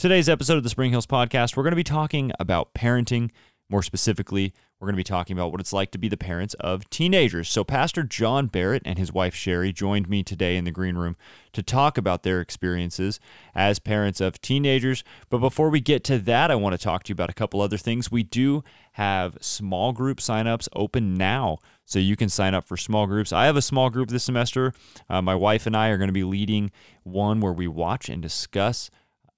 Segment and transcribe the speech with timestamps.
[0.00, 3.30] Today's episode of the Spring Hills Podcast, we're going to be talking about parenting.
[3.68, 6.54] More specifically, we're going to be talking about what it's like to be the parents
[6.54, 7.50] of teenagers.
[7.50, 11.18] So, Pastor John Barrett and his wife Cheri joined me today in the green room
[11.52, 13.20] to talk about their experiences
[13.54, 15.04] as parents of teenagers.
[15.28, 17.60] But before we get to that, I want to talk to you about a couple
[17.60, 18.10] other things.
[18.10, 21.58] We do have small group signups open now.
[21.84, 23.34] So you can sign up for small groups.
[23.34, 24.72] I have a small group this semester.
[25.10, 26.70] Uh, my wife and I are going to be leading
[27.02, 28.90] one where we watch and discuss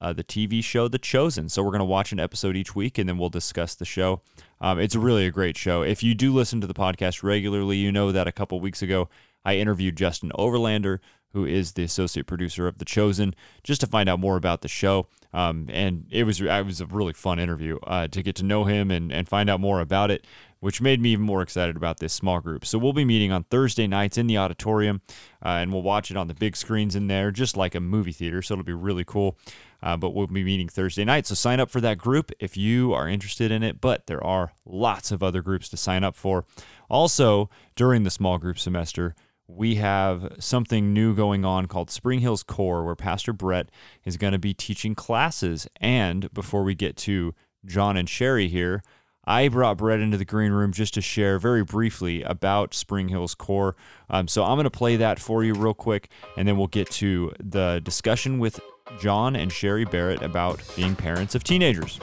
[0.02, 1.48] uh, the TV show The Chosen.
[1.48, 4.20] So we're going to watch an episode each week and then we'll discuss the show.
[4.60, 5.82] Um, it's really a great show.
[5.82, 9.08] If you do listen to the podcast regularly, you know that a couple weeks ago
[9.44, 10.98] I interviewed Justin Overlander,
[11.32, 14.68] who is the associate producer of The Chosen, just to find out more about the
[14.68, 15.06] show.
[15.32, 18.64] Um, and it was it was a really fun interview uh, to get to know
[18.64, 20.26] him and, and find out more about it,
[20.60, 22.66] which made me even more excited about this small group.
[22.66, 25.00] So we'll be meeting on Thursday nights in the auditorium,
[25.44, 28.12] uh, and we'll watch it on the big screens in there, just like a movie
[28.12, 28.42] theater.
[28.42, 29.38] So it'll be really cool.
[29.82, 31.26] Uh, but we'll be meeting Thursday night.
[31.26, 33.80] So sign up for that group if you are interested in it.
[33.80, 36.44] But there are lots of other groups to sign up for.
[36.88, 39.14] Also, during the small group semester,
[39.48, 43.70] we have something new going on called Spring Hills Core, where Pastor Bret
[44.04, 45.66] is going to be teaching classes.
[45.80, 48.82] And before we get to John and Cheri here,
[49.24, 53.34] I brought Bret into the green room just to share very briefly about Spring Hills
[53.34, 53.76] Core.
[54.10, 56.90] Um, so I'm going to play that for you real quick, and then we'll get
[56.92, 58.60] to the discussion with
[59.00, 61.98] John and Cheri Barrett about being parents of teenagers.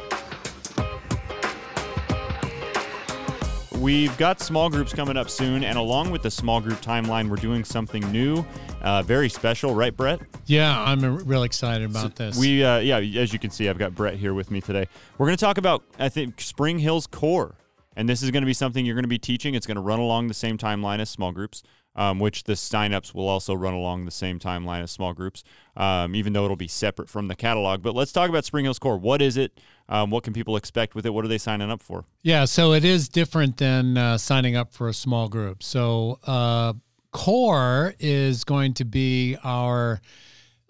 [3.79, 7.37] We've got small groups coming up soon, and along with the small group timeline, we're
[7.37, 8.45] doing something new,
[8.81, 10.19] uh, very special, right, Bret?
[10.47, 12.37] Yeah, I'm real excited about so this.
[12.37, 14.87] We, uh, yeah, as you can see, I've got Bret here with me today.
[15.17, 17.55] We're going to talk about, I think, Spring Hills Core,
[17.95, 19.55] and this is going to be something you're going to be teaching.
[19.55, 21.63] It's going to run along the same timeline as small groups
[21.99, 25.43] um, which the signups will also run along the same timeline as small groups,
[25.75, 27.83] um, even though it'll be separate from the catalog.
[27.83, 28.97] But let's talk about Spring Hills Core.
[28.97, 29.59] What is it?
[29.89, 31.09] Um, what can people expect with it?
[31.09, 32.05] What are they signing up for?
[32.23, 35.61] Yeah, so it is different than uh, signing up for a small group.
[35.61, 36.73] So uh,
[37.11, 39.99] Core is going to be our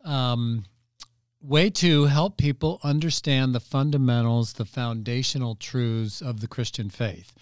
[0.04, 0.66] um,
[1.42, 7.34] way to help people understand the fundamentals, the foundational truths of the Christian faith.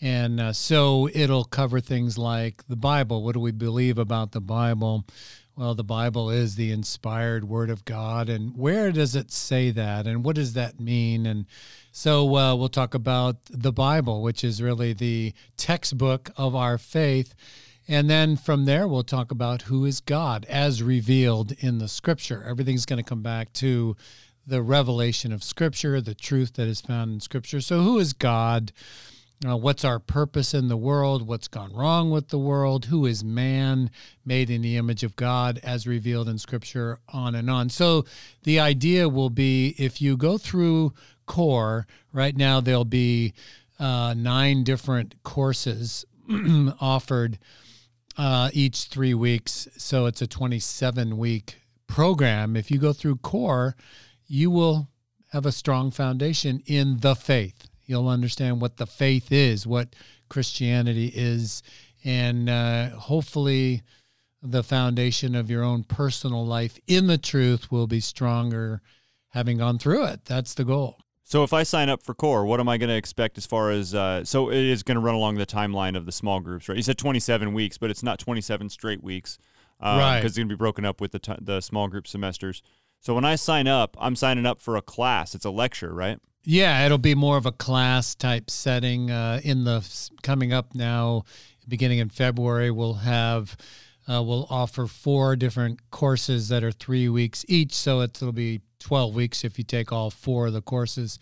[0.00, 3.22] And uh, so it'll cover things like the Bible.
[3.22, 5.04] What do we believe about the Bible?
[5.56, 8.28] Well, the Bible is the inspired word of God.
[8.28, 10.06] And where does it say that?
[10.06, 11.26] And what does that mean?
[11.26, 11.46] And
[11.92, 17.34] so uh, we'll talk about the Bible, which is really the textbook of our faith.
[17.86, 22.42] And then from there, we'll talk about who is God as revealed in the scripture.
[22.48, 23.96] Everything's going to come back to
[24.46, 27.60] the revelation of scripture, the truth that is found in scripture.
[27.60, 28.72] So, who is God?
[29.46, 31.26] Uh, what's our purpose in the world?
[31.26, 32.86] What's gone wrong with the world?
[32.86, 33.90] Who is man
[34.24, 36.98] made in the image of God as revealed in Scripture?
[37.12, 37.68] On and on.
[37.68, 38.06] So
[38.44, 40.94] the idea will be if you go through
[41.26, 43.34] core, right now there'll be
[43.78, 46.06] uh, nine different courses
[46.80, 47.38] offered
[48.16, 49.68] uh, each three weeks.
[49.76, 52.56] So it's a 27 week program.
[52.56, 53.76] If you go through core,
[54.26, 54.88] you will
[55.32, 59.94] have a strong foundation in the faith You'll understand what the faith is, what
[60.28, 61.62] Christianity is,
[62.04, 63.82] and uh, hopefully
[64.42, 68.82] the foundation of your own personal life in the truth will be stronger
[69.28, 70.24] having gone through it.
[70.24, 70.98] That's the goal.
[71.34, 73.72] So if I sign up for core, what am I going to expect as far
[73.72, 76.68] as uh, so it is going to run along the timeline of the small groups,
[76.68, 76.76] right?
[76.76, 79.38] You said 27 weeks, but it's not 27 straight weeks,
[79.80, 80.18] um, right?
[80.20, 82.62] Because it's going to be broken up with the t- the small group semesters.
[83.00, 85.34] So when I sign up, I'm signing up for a class.
[85.34, 86.20] It's a lecture, right?
[86.44, 89.10] Yeah, it'll be more of a class type setting.
[89.10, 89.84] Uh, in the
[90.22, 91.24] coming up now,
[91.66, 93.56] beginning in February, we'll have
[94.06, 97.74] uh, we'll offer four different courses that are three weeks each.
[97.74, 101.18] So it'll be twelve weeks if you take all four of the courses,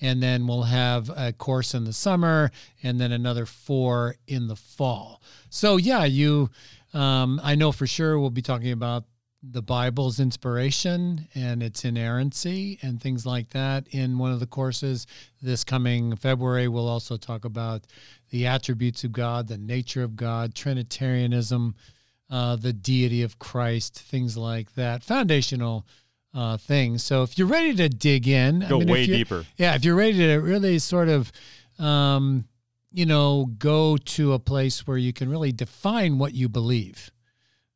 [0.00, 2.50] and then we'll have a course in the summer,
[2.82, 5.20] and then another four in the fall.
[5.50, 6.50] So yeah, you.
[6.94, 9.04] Um, I know for sure we'll be talking about
[9.42, 15.06] the Bible's inspiration and its inerrancy and things like that in one of the courses.
[15.40, 17.86] This coming February, we'll also talk about
[18.30, 21.74] the attributes of God, the nature of God, Trinitarianism,
[22.30, 25.02] uh, the deity of Christ, things like that.
[25.02, 25.84] Foundational
[26.34, 27.02] uh, things.
[27.02, 29.44] So if you're ready to dig in, go I mean, way deeper.
[29.56, 31.32] Yeah, if you're ready to really sort of.
[31.78, 32.46] Um,
[32.94, 37.10] you know, go to a place where you can really define what you believe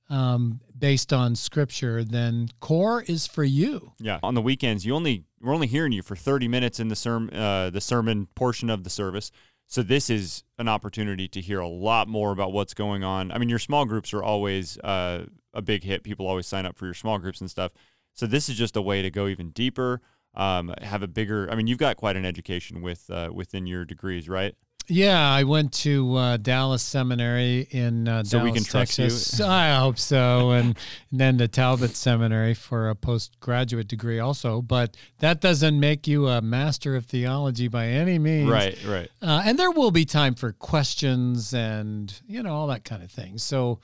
[0.08, 3.93] um, based on scripture, then core is for you.
[3.99, 4.19] Yeah.
[4.23, 7.35] On the weekends, you only we're only hearing you for 30 minutes in the sermon
[7.35, 9.31] uh, the sermon portion of the service.
[9.69, 13.32] So this is an opportunity to hear a lot more about what's going on.
[13.32, 16.05] I mean, your small groups are always uh, a big hit.
[16.05, 17.73] People always sign up for your small groups and stuff.
[18.16, 20.00] So this is just a way to go even deeper.
[20.34, 21.48] um, have a bigger.
[21.50, 24.54] I mean, you've got quite an education with uh, within your degrees, right?
[24.88, 29.04] Yeah, I went to uh, Dallas Seminary in uh, So we Dallas, can trust you?
[29.06, 29.40] Texas.
[29.40, 30.78] I hope so, and,
[31.10, 34.62] then the Talbot Seminary for a postgraduate degree, also.
[34.62, 39.10] But that doesn't make you a master of theology by any means, Right, right.
[39.20, 43.10] Uh, and there will be time for questions and you know all that kind of
[43.10, 43.38] thing.
[43.38, 43.80] So,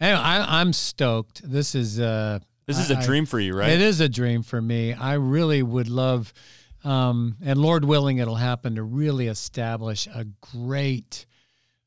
[0.00, 1.42] anyway, I, I'm stoked.
[1.50, 3.70] This is uh, This is a I- I- dream for you, right?
[3.70, 4.92] It is a dream for me.
[4.94, 6.32] I really would love,
[6.82, 11.26] um, and Lord willing, it'll happen to really establish a great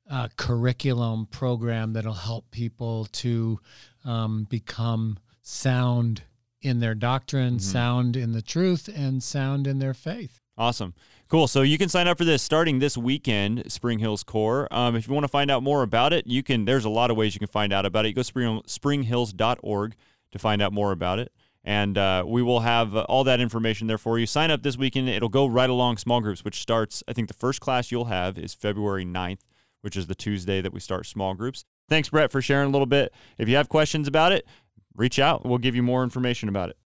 [0.09, 3.59] uh, curriculum program that'll help people to
[4.05, 6.21] um, become sound
[6.61, 10.41] in their doctrine, sound in the truth, and sound in their faith.
[10.57, 10.93] Awesome.
[11.27, 11.47] Cool.
[11.47, 14.67] So you can sign up for this starting this weekend, Spring Hills Core.
[14.71, 16.65] Um, if you want to find out more about it, you can.
[16.65, 18.09] There's a lot of ways you can find out about it.
[18.09, 19.95] You go spring, springhills.org
[20.37, 21.31] to find out more about it.
[21.63, 24.25] And uh, we will have uh, all that information there for you.
[24.25, 25.09] Sign up this weekend.
[25.09, 28.37] It'll go right along small groups, which starts, I think the first class you'll have
[28.37, 29.41] is February 9th,
[29.81, 31.65] which is the Tuesday that we start small groups.
[31.89, 33.13] Thanks, Bret, for sharing a little bit.
[33.37, 34.47] If you have questions about it,
[34.95, 35.45] reach out.
[35.45, 36.77] We'll give you more information about it.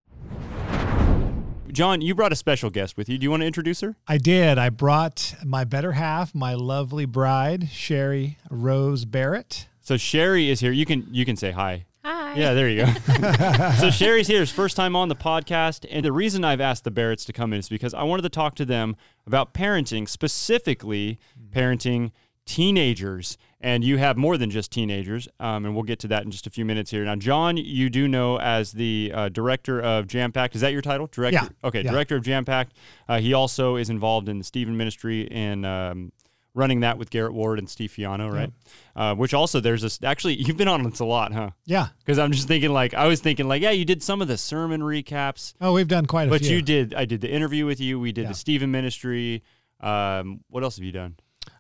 [1.72, 3.18] John, you brought a special guest with you.
[3.18, 3.96] Do you want to introduce her?
[4.08, 4.58] I did.
[4.58, 9.68] I brought my better half, my lovely bride, Cheri Rose Barrett.
[9.80, 10.72] So Cheri is here.
[10.72, 11.86] You can you can say hi.
[12.04, 12.34] Hi.
[12.36, 12.94] Yeah, there you go.
[13.80, 14.42] so Cheri's here.
[14.42, 17.54] It's first time on the podcast, and the reason I've asked the Barretts to come
[17.54, 18.96] in is because I wanted to talk to them
[19.28, 21.20] about parenting, specifically
[21.54, 22.12] parenting
[22.46, 23.38] teenagers.
[23.64, 26.48] And you have more than just teenagers, um, and we'll get to that in just
[26.48, 27.06] a few minutes here.
[27.06, 30.56] Now, John, you do know as the uh, director of Jam Packed.
[30.56, 31.06] Is that your title?
[31.06, 31.42] Director.
[31.44, 31.68] Yeah.
[31.68, 31.92] Okay, Yeah.
[31.92, 32.74] director of Jam Packed.
[33.08, 36.12] Uh, he also is involved in the Stephen Ministry and um,
[36.54, 38.52] running that with Garrett Ward and Steve Fiano, right?
[38.96, 40.00] Uh, which also there's this.
[40.04, 41.52] Actually, you've been on this a lot, huh?
[41.66, 41.88] Yeah.
[42.00, 44.38] Because I'm just thinking, like, I was thinking, like, yeah, you did some of the
[44.38, 46.50] sermon recaps, Oh, we've done quite a but few.
[46.50, 46.94] But you did.
[46.94, 48.00] I did the interview with you.
[48.00, 48.28] We did Yeah.
[48.30, 49.44] the Stephen Ministry.
[49.80, 51.16] Um, what else have you done?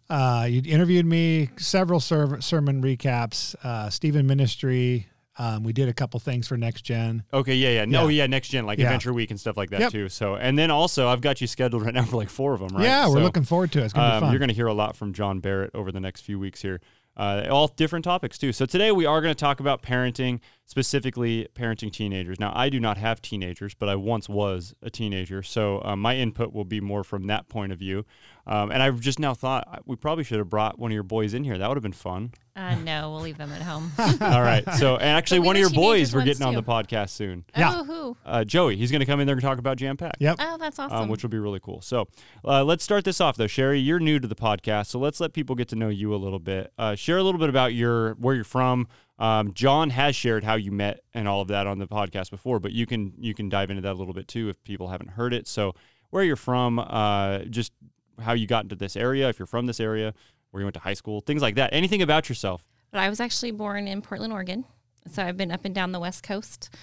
[0.09, 5.07] Uh, you interviewed me, several ser- sermon recaps, uh, Stephen Ministry.
[5.37, 7.23] Um, we did a couple things for Next Gen.
[7.33, 8.23] Okay, yeah, yeah, no, Yeah.
[8.23, 8.85] yeah, next gen, like Yeah.
[8.85, 9.91] Adventure Week and stuff like that Yep.
[9.91, 10.09] too.
[10.09, 12.75] So, and then also, I've got you scheduled right now for like four of them,
[12.75, 12.83] right?
[12.83, 13.85] Yeah, we're So, looking forward to it.
[13.85, 14.31] It's going to um, be fun.
[14.33, 16.81] You're going to hear a lot from John Barrett over the next few weeks here.
[17.15, 18.51] Uh, all different topics too.
[18.53, 20.39] So today we are going to talk about parenting,
[20.71, 22.39] specifically parenting teenagers.
[22.39, 26.15] Now I do not have teenagers, but I once was a teenager, so um, my
[26.15, 28.05] input will be more from that point of view.
[28.47, 31.33] Um, and I've just now thought we probably should have brought one of your boys
[31.33, 31.57] in here.
[31.57, 32.31] That would have been fun.
[32.55, 33.91] Uh, no, we'll leave them at home.
[33.99, 34.63] All right.
[34.75, 37.43] So and actually, one of your boys we're once, getting on the podcast soon.
[37.55, 37.73] Yeah.
[37.75, 38.17] Oh, who?
[38.25, 40.15] Uh, Joey, he's going to come in there and talk about Jam Pack.
[40.19, 40.37] yep.
[40.39, 40.97] Oh, that's awesome.
[40.97, 41.81] um, which will be really cool.
[41.81, 42.07] So
[42.45, 43.47] uh, let's start this off though.
[43.47, 46.17] Cheri, you're new to the podcast, so let's let people get to know you a
[46.17, 46.71] little bit.
[46.77, 48.87] Uh, share a little bit about your where you're from.
[49.21, 52.59] Um, John has shared how you met and all of that on the podcast before,
[52.59, 55.11] but you can you can dive into that a little bit too if people haven't
[55.11, 55.47] heard it.
[55.47, 55.75] So
[56.09, 57.71] where you're from, uh, just
[58.19, 60.15] how you got into this area, if you're from this area,
[60.49, 61.71] where you went to high school, things like that.
[61.71, 62.67] Anything about yourself.
[62.89, 64.65] but I was actually born in Portland, Oregon.
[65.11, 66.75] So I've been up and down the West Coast.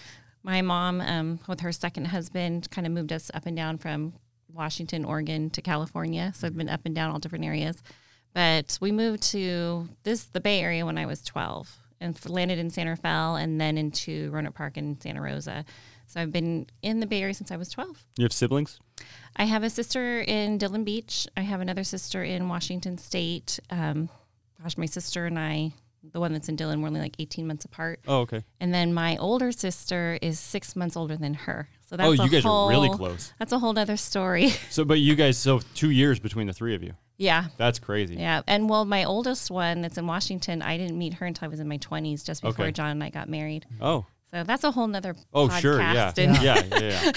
[0.45, 4.13] My mom, um, with her second husband, kind of moved us up and down from
[4.53, 6.33] Washington, Oregon to California.
[6.37, 7.83] So I've been up and down all different areas.
[8.33, 12.71] But we moved to this the Bay Area when I was 12 and landed in
[12.71, 15.65] Santa Rafael and then into Roanoke Park in Santa Rosa.
[16.07, 18.05] So I've been in the Bay Area since I was 12.
[18.17, 18.79] You have siblings?
[19.37, 21.27] I have a sister in Dillon Beach.
[21.37, 23.61] I have another sister in Washington State.
[23.69, 24.09] Um,
[24.63, 25.73] gosh, my sister and I,
[26.13, 28.01] the one that's in Dillon, we're only like 18 months apart.
[28.09, 28.43] Oh, okay.
[28.59, 31.69] And then my older sister is six months older than her.
[31.87, 33.35] So that's oh, a you guys whole, are really close.
[33.39, 34.51] That's a whole other story.
[34.71, 36.95] So, but you guys, so two years between the three of you.
[37.19, 37.47] Yeah.
[37.59, 38.15] That's crazy.
[38.17, 38.41] Yeah.
[38.47, 41.61] And well, my oldest one that's in Washington, I didn't meet her until I was
[41.61, 42.73] in my 20s, just before Okay.
[42.73, 43.67] John and I got married.
[43.81, 45.61] Oh, So that's a whole nother Oh, podcast.
[45.61, 47.13] sure, yeah, And yeah, yeah, yeah.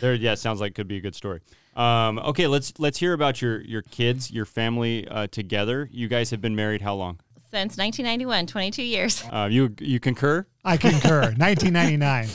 [0.00, 0.34] there, yeah.
[0.36, 1.40] Sounds like could be a good story.
[1.76, 5.88] Um, okay, let's let's hear about your your kids, your family uh, together.
[5.92, 7.20] You guys have been married how long?
[7.52, 9.24] Since 1991, 22 years.
[9.30, 10.46] Uh, you you concur?
[10.64, 11.20] I concur.
[11.38, 12.28] 1999.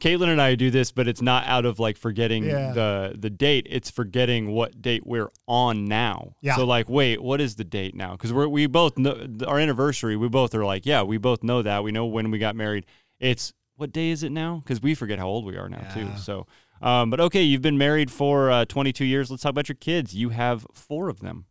[0.00, 2.72] Caitlin and I do this, but it's not out of like forgetting Yeah.
[2.72, 3.66] the the date.
[3.70, 6.34] It's forgetting what date we're on now.
[6.40, 6.56] Yeah.
[6.56, 8.12] So like, wait, what is the date now?
[8.12, 10.16] Because we're we both know our anniversary.
[10.16, 11.82] We both are like, yeah, we both know that.
[11.84, 12.86] We know when we got married.
[13.20, 14.62] It's what day is it now?
[14.64, 16.08] Because we forget how old we are now too.
[16.18, 16.46] So,
[16.80, 19.30] um, but okay, you've been married for uh, 22 years.
[19.30, 20.14] Let's talk about your kids.
[20.14, 21.46] You have four of them.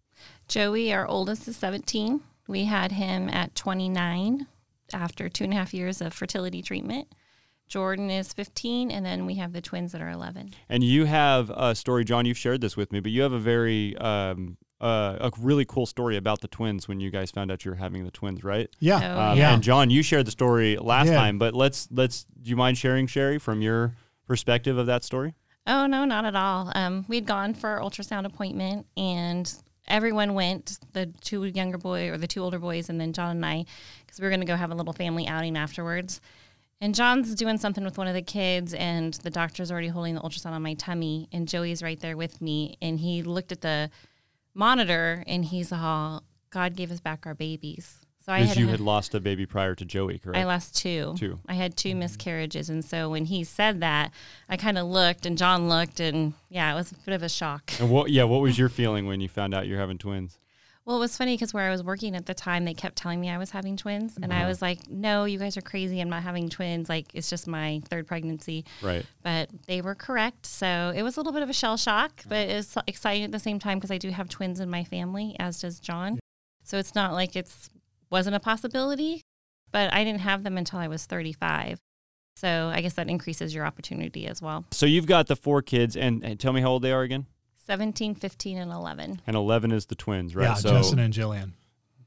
[0.47, 2.21] Joey, our oldest, is 17.
[2.47, 4.47] We had him at 29
[4.93, 7.07] after two and a half years of fertility treatment.
[7.71, 10.51] Jordan is 15, and then we have the twins that are 11.
[10.67, 12.25] And you have a story, John.
[12.25, 15.85] You've shared this with me, but you have a very um, uh, a really cool
[15.85, 18.67] story about the twins when you guys found out you were having the twins, right?
[18.79, 18.99] Yeah.
[19.15, 19.53] Oh, Um, yeah.
[19.53, 21.15] And John, you shared the story last did.
[21.15, 22.25] time, but let's let's.
[22.41, 23.95] Do you mind sharing, Cheri, from your
[24.27, 25.33] perspective of that story?
[25.65, 26.71] Oh no, not at all.
[26.75, 29.49] Um, we'd gone for our ultrasound appointment, and
[29.87, 30.77] everyone went.
[30.91, 33.65] The two younger boy or the two older boys, and then John and I,
[34.05, 36.19] because we were going to go have a little family outing afterwards.
[36.81, 40.21] And John's doing something with one of the kids, and the doctor's already holding the
[40.21, 43.91] ultrasound on my tummy, and Joey's right there with me, and he looked at the
[44.55, 48.67] monitor, and he's all, "God gave us back our babies." So I Because had, you
[48.67, 50.37] had lost a baby prior to Joey, correct?
[50.37, 51.15] I lost two.
[51.17, 51.39] Two.
[51.47, 51.99] I had two mm-hmm.
[51.99, 54.11] miscarriages, and so when he said that,
[54.49, 57.29] I kind of looked, and John looked, and yeah, it was a bit of a
[57.29, 57.73] shock.
[57.79, 58.09] and what?
[58.09, 60.39] Yeah, what was your feeling when you found out you're having twins?
[60.85, 63.21] Well, it was funny because where I was working at the time, they kept telling
[63.21, 64.47] me I was having twins, and I mm-hmm.
[64.47, 66.01] was like, "No, you guys are crazy.
[66.01, 66.89] I'm not having twins.
[66.89, 69.05] Like it's just my third pregnancy." Right.
[69.21, 72.49] But they were correct, so it was a little bit of a shell shock, but
[72.49, 75.61] it's exciting at the same time because I do have twins in my family, as
[75.61, 76.19] does John.
[76.63, 77.69] So it's not like it's
[78.09, 79.21] wasn't a possibility,
[79.71, 81.79] but I didn't have them until I was 35.
[82.35, 84.65] So I guess that increases your opportunity as well.
[84.71, 87.27] So you've got the four kids, and, and tell me how old they are again.
[87.71, 89.21] 17, 15, and 11.
[89.25, 90.43] And 11 is the twins, right?
[90.43, 91.51] Yeah, so Justin and Jillian.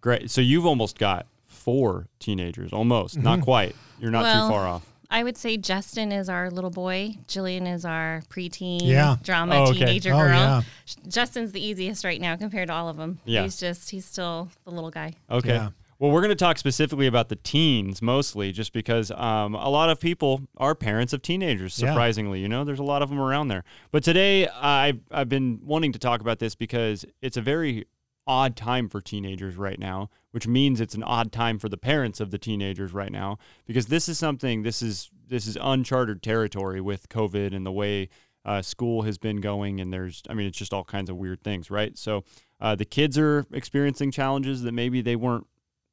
[0.02, 0.30] great.
[0.30, 3.44] So you've almost got four teenagers, almost, not mm-hmm.
[3.44, 3.76] quite.
[3.98, 4.86] You're not Well, too far off.
[5.08, 7.16] I would say Justin is our little boy.
[7.28, 9.12] Jillian is our preteen Yeah.
[9.12, 9.78] Oh, drama Oh, okay.
[9.78, 10.28] teenager Oh, girl.
[10.28, 10.62] yeah.
[11.08, 13.20] Justin's the easiest right now compared to all of them.
[13.24, 13.44] Yeah.
[13.44, 15.14] He's just, he's still the little guy.
[15.30, 15.48] Okay.
[15.54, 15.70] Yeah.
[15.98, 19.90] Well, we're going to talk specifically about the teens mostly, just because um, a lot
[19.90, 21.80] of people are parents of teenagers.
[21.80, 21.90] Yeah.
[21.90, 23.64] Surprisingly, you know, there's a lot of them around there.
[23.92, 27.86] But today, I've I've been wanting to talk about this because it's a very
[28.26, 32.20] odd time for teenagers right now, which means it's an odd time for the parents
[32.20, 36.80] of the teenagers right now because this is something this is this is uncharted territory
[36.80, 38.08] with COVID and the way
[38.44, 41.42] uh, school has been going, and there's I mean it's just all kinds of weird
[41.42, 41.96] things, right?
[41.96, 42.24] So
[42.60, 45.46] uh, the kids are experiencing challenges that maybe they weren't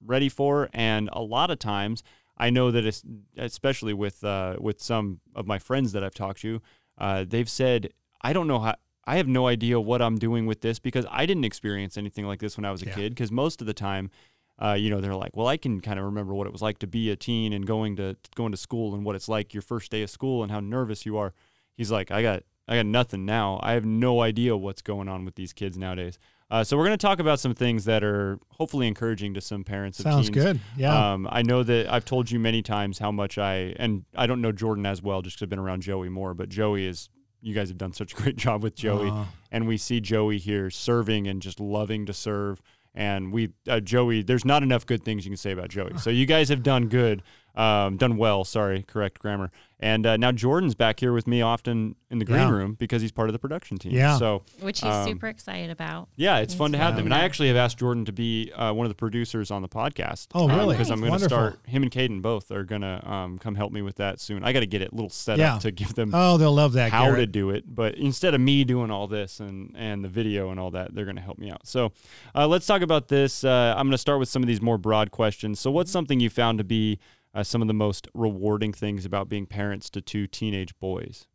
[0.06, 2.04] ready for, and a lot of times
[2.38, 3.04] I know that it's,
[3.38, 6.62] especially with uh, with some of my friends that I've talked to,
[6.98, 7.90] uh, they've said
[8.22, 8.76] I don't know how.
[9.06, 12.40] I have no idea what I'm doing with this because I didn't experience anything like
[12.40, 12.94] this when I was a Yeah.
[12.96, 13.10] kid.
[13.16, 14.12] Because most of the time,
[14.60, 16.78] uh, you know, they're like, "Well, I can kind of remember what it was like
[16.80, 19.64] to be a teen and going to going to school and what it's like your
[19.64, 21.34] first day of school and how nervous you are."
[21.76, 23.60] He's like, "I got I got nothing now.
[23.64, 26.20] I have no idea what's going on with these kids nowadays."
[26.52, 29.64] Uh, so we're going to talk about some things that are hopefully encouraging to some
[29.64, 30.00] parents.
[30.00, 30.44] Of Sounds teens.
[30.44, 30.60] good.
[30.76, 31.14] Yeah.
[31.14, 34.42] Um, I know that I've told you many times how much I and I don't
[34.42, 36.34] know Jordan as well, just because I've been around Joey more.
[36.34, 37.10] But Joey is.
[37.44, 39.26] You guys have done such a great job with Joey, Aw.
[39.52, 42.62] and we see Joey here serving and just loving to serve.
[42.94, 45.98] And we, uh, Joey, there's not enough good things you can say about Joey.
[45.98, 47.24] So you guys have done good,
[47.56, 48.44] um, done well.
[48.44, 49.52] Sorry, correct grammar.
[49.84, 52.52] And uh, now Jordan's back here with me often in the green Yeah.
[52.52, 53.94] room because he's part of the production team.
[53.94, 54.16] Yeah.
[54.20, 56.08] So Which he's Um, super excited about.
[56.16, 57.06] yeah, it's He's fun to have them.
[57.06, 59.68] And I actually have asked Jordan to be uh, one of the producers on the
[59.68, 60.28] podcast.
[60.36, 60.76] Oh, really?
[60.76, 63.74] Because I'm going to start, him and Caden both are going to um, come help
[63.74, 64.44] me with that soon.
[64.44, 65.56] I got to get it a little set Yeah.
[65.56, 66.92] up to give them oh, they'll love that.
[66.92, 67.64] how to do it.
[67.74, 71.06] But instead of me doing all this and, and the video and all that, they're
[71.06, 71.66] going to help me out.
[71.66, 71.92] So
[72.36, 73.44] uh, let's talk about this.
[73.44, 75.60] Uh, I'm going to start with some of these more broad questions.
[75.60, 77.00] So, what's something you found to be
[77.34, 81.28] uh, some of the most rewarding things about being parents to two teenage boys?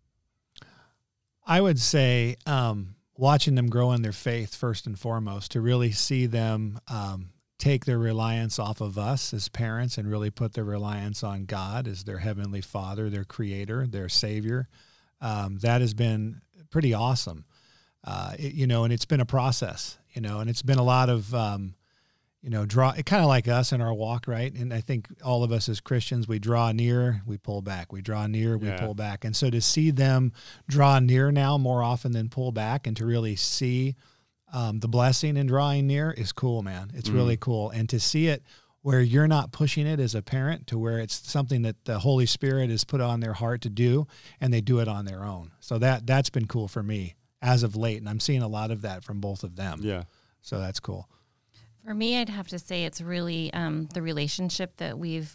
[1.46, 5.92] I would say um, watching them grow in their faith first and foremost, to really
[5.92, 10.64] see them um, take their reliance off of us as parents and really put their
[10.64, 14.68] reliance on God as their heavenly Father, their Creator, their Savior.
[15.20, 17.46] Um, that has been pretty awesome,
[18.04, 20.82] uh, it- you know, and it's been a process, you know, and it's been a
[20.84, 21.32] lot of.
[22.42, 24.52] You know, draw it kind of like us in our walk, right?
[24.54, 27.92] And I think all of us as Christians, we draw near, we pull back.
[27.92, 28.78] We draw near, we Yeah.
[28.80, 29.24] pull back.
[29.24, 30.32] And so to see them
[30.68, 33.96] draw near now more often than pull back, and to really see
[34.52, 36.92] um, the blessing in drawing near is cool, man.
[36.94, 38.44] It's really cool, and to see it
[38.80, 42.26] where you're not pushing it as a parent to where it's something that the Holy
[42.26, 44.06] Spirit has put on their heart to do,
[44.40, 45.50] and they do it on their own.
[45.58, 48.70] So that that's been cool for me as of late, and I'm seeing a lot
[48.70, 49.80] of that from both of them.
[49.82, 50.04] Yeah.
[50.42, 51.08] So that's cool.
[51.86, 55.32] For me, I'd have to say it's really um, the relationship that we've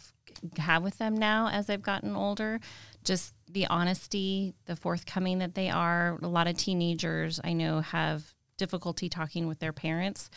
[0.58, 2.60] have with them now as they've gotten older.
[3.04, 6.18] Just the honesty, the forthcoming that they are.
[6.22, 10.30] A lot of teenagers I know have difficulty talking with their parents.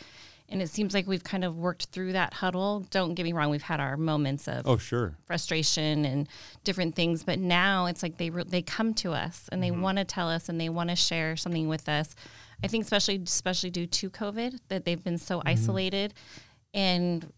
[0.48, 2.86] And it seems like we've kind of worked through that huddle.
[2.90, 5.16] Don't get me wrong, we've had our moments of Oh, sure.
[5.26, 6.28] frustration and
[6.64, 9.98] different things but now it's like they re- they come to us and they want
[9.98, 12.14] to tell us and they want to share something with us
[12.62, 15.48] i think especially especially due to covid that they've been so mm-hmm.
[15.48, 16.14] isolated
[16.74, 17.32] and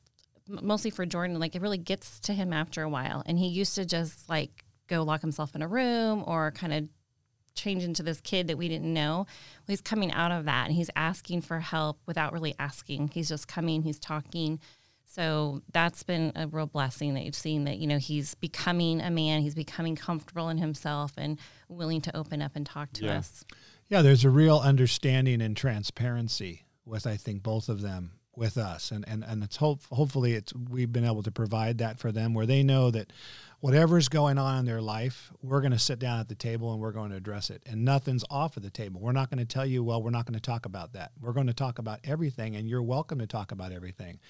[0.49, 3.75] mostly for jordan like it really gets to him after a while and he used
[3.75, 6.89] to just like go lock himself in a room or kind of
[7.59, 9.17] change into this kid that we didn't know.
[9.17, 9.27] Well,
[9.67, 13.09] he's coming out of that and he's asking for help without really asking.
[13.09, 14.61] He's just coming, he's talking.
[15.05, 19.11] So that's been a real blessing that you've seen that, you know, he's becoming a
[19.11, 23.19] man, he's becoming comfortable in himself and willing to open up and talk to Yeah.
[23.19, 23.45] us.
[23.89, 28.91] Yeah, there's a real understanding and transparency with I think both of them with us,
[28.91, 32.35] and and and it's hope hopefully it's we've been able to provide that for them
[32.35, 33.13] where they know that
[33.61, 36.81] whatever's going on in their life, we're going to sit down at the table and
[36.81, 39.01] we're going to address it, and nothing's off of the table.
[39.01, 41.13] We're not going to tell you, well, we're not going to talk about that.
[41.19, 44.21] We're going to talk about everything, and you're welcome to talk about everything.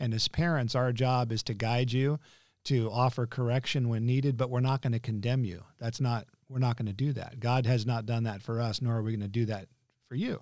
[0.00, 2.18] And as parents, our job is to guide you,
[2.64, 5.62] to offer correction when needed, but we're not going to condemn you.
[5.78, 7.40] That's not we're not going to do that.
[7.40, 9.66] God has not done that for us, nor are we going to do that
[10.08, 10.40] for you.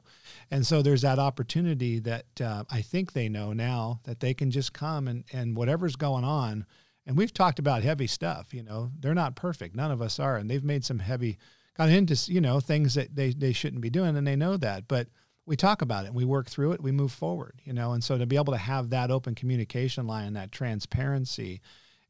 [0.50, 4.50] And so there's that opportunity that uh, I think they know now that they can
[4.50, 6.66] just come and, and whatever's going on.
[7.06, 9.74] And we've talked about heavy stuff, you know, they're not perfect.
[9.74, 10.36] None of us are.
[10.36, 11.38] And they've made some heavy,
[11.78, 14.88] got into, you know, things that they, they shouldn't be doing and they know that.
[14.88, 15.08] But
[15.46, 17.92] we talk about it, we work through it, we move forward, you know.
[17.92, 21.62] And so to be able to have that open communication line, and that transparency,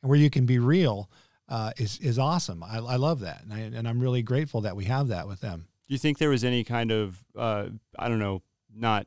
[0.03, 1.09] and where you can be real
[1.53, 2.63] uh, is, is awesome.
[2.63, 3.43] I, I love that.
[3.43, 5.67] And, I, and I'm really grateful that we have that with them.
[5.87, 7.67] Do you think there was any kind of uh,
[7.99, 8.41] I don't know,
[8.75, 9.07] not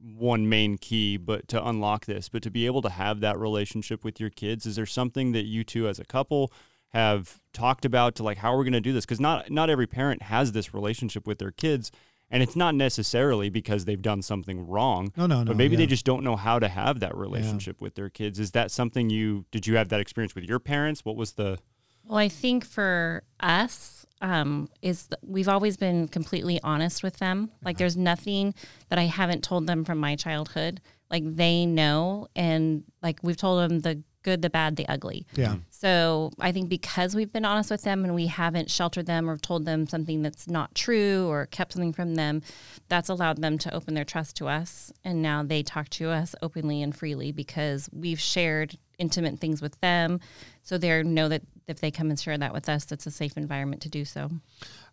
[0.00, 4.04] one main key, but to unlock this, but to be able to have that relationship
[4.04, 4.66] with your kids?
[4.66, 6.52] Is there something that you two as a couple
[6.90, 9.04] have talked about to like how we're we going to do this?
[9.04, 11.90] Because not not every parent has this relationship with their kids,
[12.30, 15.12] and it's not necessarily because they've done something wrong.
[15.16, 15.44] No, no, no.
[15.44, 15.78] but maybe yeah.
[15.78, 18.38] they just don't know how to have that relationship with their kids.
[18.38, 21.04] Is that something you did you have that experience with your parents?
[21.04, 21.58] What was the
[22.04, 27.50] Well, I think for us, um, is th- we've always been completely honest with them.
[27.62, 28.54] Like, there's nothing
[28.88, 30.80] that I haven't told them from my childhood.
[31.10, 35.26] Like, they know, and like we've told them the good, the bad, the ugly.
[35.36, 35.50] Yeah.
[35.50, 35.58] Mm-hmm.
[35.70, 39.36] So I think because we've been honest with them and we haven't sheltered them or
[39.36, 42.42] told them something that's not true or kept something from them,
[42.88, 44.92] that's allowed them to open their trust to us.
[45.04, 49.78] And now they talk to us openly and freely because we've shared intimate things with
[49.80, 50.20] them.
[50.62, 53.36] So they know that if they come and share that with us, that's a safe
[53.36, 54.30] environment to do so.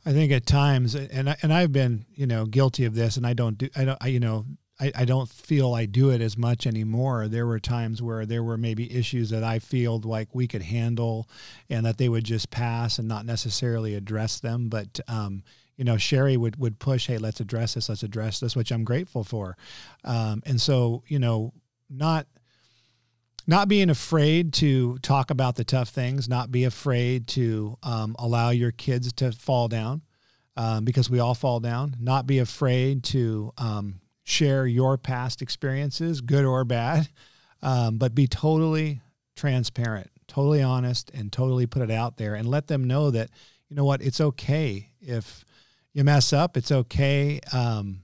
[0.05, 3.27] I think at times, and I, and I've been you know guilty of this, and
[3.27, 4.45] I don't do I don't I, you know
[4.81, 7.27] I, I don't feel I do it as much anymore.
[7.27, 11.29] There were times where there were maybe issues that I feel like we could handle,
[11.69, 14.69] and that they would just pass and not necessarily address them.
[14.69, 15.43] But um,
[15.77, 18.83] you know, Cheri would would push, hey, let's address this, let's address this, which I'm
[18.83, 19.55] grateful for.
[20.03, 21.53] Um, and so you know,
[21.89, 22.25] not
[23.45, 28.49] not being afraid to talk about the tough things, not be afraid to um, allow
[28.49, 30.01] your kids to fall down
[30.57, 36.21] um, because we all fall down, not be afraid to um, share your past experiences,
[36.21, 37.09] good or bad,
[37.61, 39.01] um, but be totally
[39.35, 43.29] transparent, totally honest, and totally put it out there and let them know that,
[43.69, 45.43] you know what, it's okay if
[45.93, 47.39] you mess up, it's okay.
[47.51, 48.03] Um,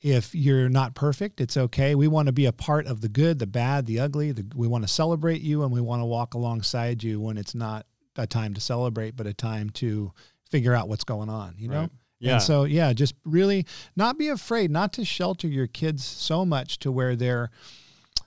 [0.00, 1.94] if you're not perfect, it's okay.
[1.94, 4.32] We want to be a part of the good, the bad, the ugly.
[4.32, 7.54] The, we want to celebrate you and we want to walk alongside you when it's
[7.54, 7.84] not
[8.16, 10.12] a time to celebrate, but a time to
[10.50, 11.80] figure out what's going on, you know?
[11.82, 11.90] Right.
[12.20, 12.34] Yeah.
[12.34, 16.78] And so, yeah, just really not be afraid, not to shelter your kids so much
[16.80, 17.50] to where they're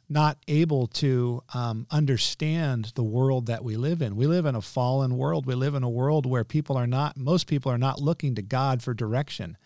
[0.09, 4.15] not able to um, understand the world that we live in.
[4.15, 5.45] We live in a fallen world.
[5.45, 8.41] We live in a world where people are not, most people are not looking to
[8.41, 9.57] God for direction.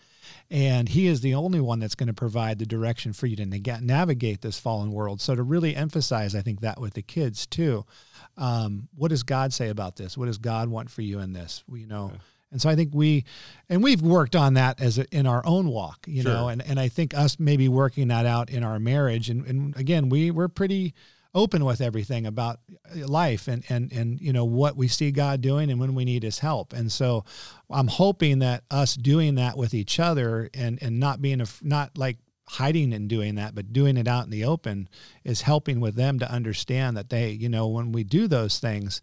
[0.50, 3.46] And He is the only one that's going to provide the direction for you to
[3.46, 5.20] nega- navigate this fallen world.
[5.22, 7.86] So, to really emphasize, I think, that with the kids too.
[8.36, 10.16] Um, what does God say about this?
[10.18, 11.64] What does God want for you in this?
[11.72, 12.12] You know,
[12.50, 13.24] and so I think we,
[13.68, 16.32] and we've worked on that as a, in our own walk, you Sure.
[16.32, 19.28] know, and, and I think us maybe working that out in our marriage.
[19.28, 20.94] And, and again, we, we're pretty
[21.34, 25.42] open with everything about uh, life and, and, and, you know, what we see God
[25.42, 26.72] doing and when we need his help.
[26.72, 27.24] And so
[27.70, 31.98] I'm hoping that us doing that with each other and, and not being, a, not
[31.98, 32.16] like
[32.48, 34.88] hiding and doing that, but doing it out in the open
[35.22, 39.02] is helping with them to understand that they, you know, when we do those things,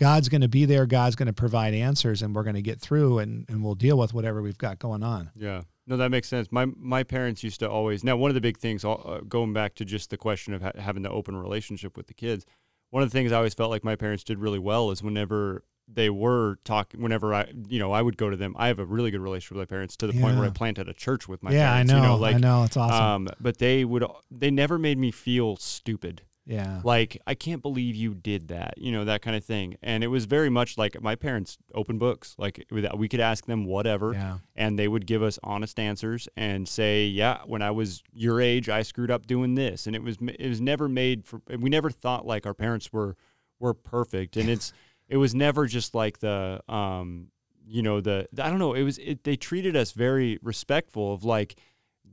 [0.00, 0.86] God's going to be there.
[0.86, 3.98] God's going to provide answers, and we're going to get through, and, and we'll deal
[3.98, 5.30] with whatever we've got going on.
[5.36, 5.64] Yeah.
[5.86, 6.50] No, that makes sense.
[6.50, 8.02] My my parents used to always.
[8.02, 10.72] Now, one of the big things, uh, going back to just the question of ha-
[10.78, 12.46] having the open relationship with the kids,
[12.88, 15.64] one of the things I always felt like my parents did really well is whenever
[15.86, 18.54] they were talking, whenever I, you know, I would go to them.
[18.56, 20.88] I have a really good relationship with my parents to the point where I planted
[20.88, 21.92] a church with my yeah, parents.
[21.92, 22.02] I know.
[22.02, 22.64] You know, like, I know.
[22.64, 23.04] It's awesome.
[23.04, 26.22] Um, but they would, they never made me feel stupid.
[26.46, 26.80] Yeah.
[26.82, 29.76] Like, I can't believe you did that, you know, that kind of thing.
[29.82, 32.34] And it was very much like my parents open books.
[32.38, 34.38] Like, we could ask them whatever Yeah.
[34.56, 38.68] and they would give us honest answers and say, "Yeah, when I was your age,
[38.68, 41.90] I screwed up doing this." And it was it was never made for we never
[41.90, 43.16] thought like our parents were
[43.58, 44.72] were perfect and it's
[45.08, 47.28] it was never just like the um
[47.66, 51.22] you know the I don't know, it was it, they treated us very respectful of
[51.24, 51.56] like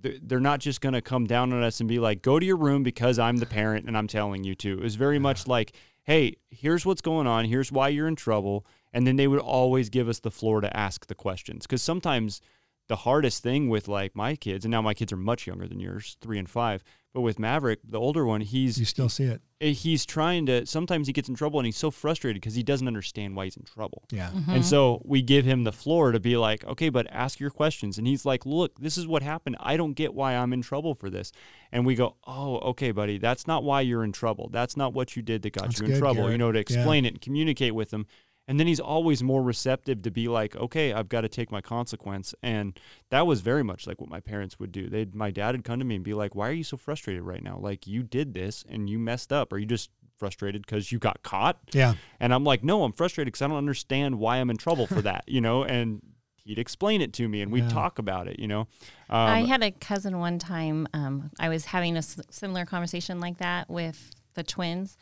[0.02, 2.58] they're not just going to come down on us and be like, go to your
[2.58, 4.74] room because I'm the parent and I'm telling you to.
[4.74, 7.46] It was very much like, hey, here's what's going on.
[7.46, 8.66] Here's why you're in trouble.
[8.94, 11.66] And then they would always give us the floor to ask the questions.
[11.66, 12.42] Because sometimes
[12.88, 15.80] the hardest thing with like my kids, and now my kids are much younger than
[15.80, 16.84] yours, three and five,
[17.18, 19.42] but with Maverick, the older one, he's You still see it.
[19.60, 20.68] eh, he's trying to.
[20.68, 23.58] Sometimes he gets in trouble, and he's so frustrated because he doesn't understand why he's
[23.58, 24.04] in trouble.
[24.12, 24.30] Yeah.
[24.48, 27.98] And so we give him the floor to be like, okay, but ask your questions.
[27.98, 29.56] And he's like, look, this is what happened.
[29.60, 31.32] I don't get why I'm in trouble for this.
[31.72, 34.50] And we go, oh, okay, buddy, that's not why you're in trouble.
[34.54, 36.30] That's not what you did that got That's you in good, trouble.
[36.32, 36.62] You know, to Yeah.
[36.62, 38.06] explain it and communicate with him.
[38.48, 41.60] And then he's always more receptive to be like, okay, I've got to take my
[41.60, 42.34] consequence.
[42.42, 42.80] And
[43.10, 44.90] that was very much like what my parents would do.
[44.90, 47.24] They'd, my dad would come to me and be like, why are you so frustrated
[47.24, 47.58] right now?
[47.60, 49.52] Like, you did this and you messed up.
[49.52, 51.60] Are you just frustrated because you got caught?
[51.74, 51.96] Yeah.
[52.22, 55.02] And I'm like, no, I'm frustrated because I don't understand why I'm in trouble for
[55.02, 55.64] that, you know?
[55.66, 56.02] And
[56.46, 57.70] he'd explain it to me and we'd Yeah.
[57.70, 58.62] talk about it, you know?
[58.62, 58.68] Um,
[59.10, 60.88] I had a cousin one time.
[60.94, 64.98] Um, I was having a s- similar conversation like that with the twins,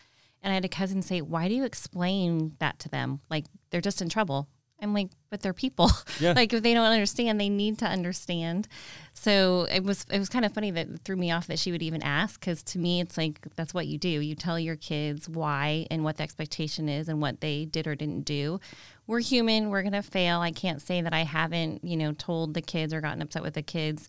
[0.46, 3.20] and I had a cousin say, "Why do you explain that to them?
[3.30, 4.48] Like they're just in trouble."
[4.82, 5.90] I'm like, "But they're people.
[6.20, 6.34] Yeah.
[6.34, 8.68] like if they don't understand, they need to understand."
[9.14, 11.72] So it was it was kind of funny that it threw me off that she
[11.72, 14.08] would even ask because to me it's like that's what you do.
[14.08, 17.96] You tell your kids why and what the expectation is and what they did or
[17.96, 18.60] didn't do.
[19.08, 19.70] We're human.
[19.72, 20.42] We're gonna fail.
[20.42, 23.56] I can't say that I haven't you know told the kids or gotten upset with
[23.56, 24.08] the kids.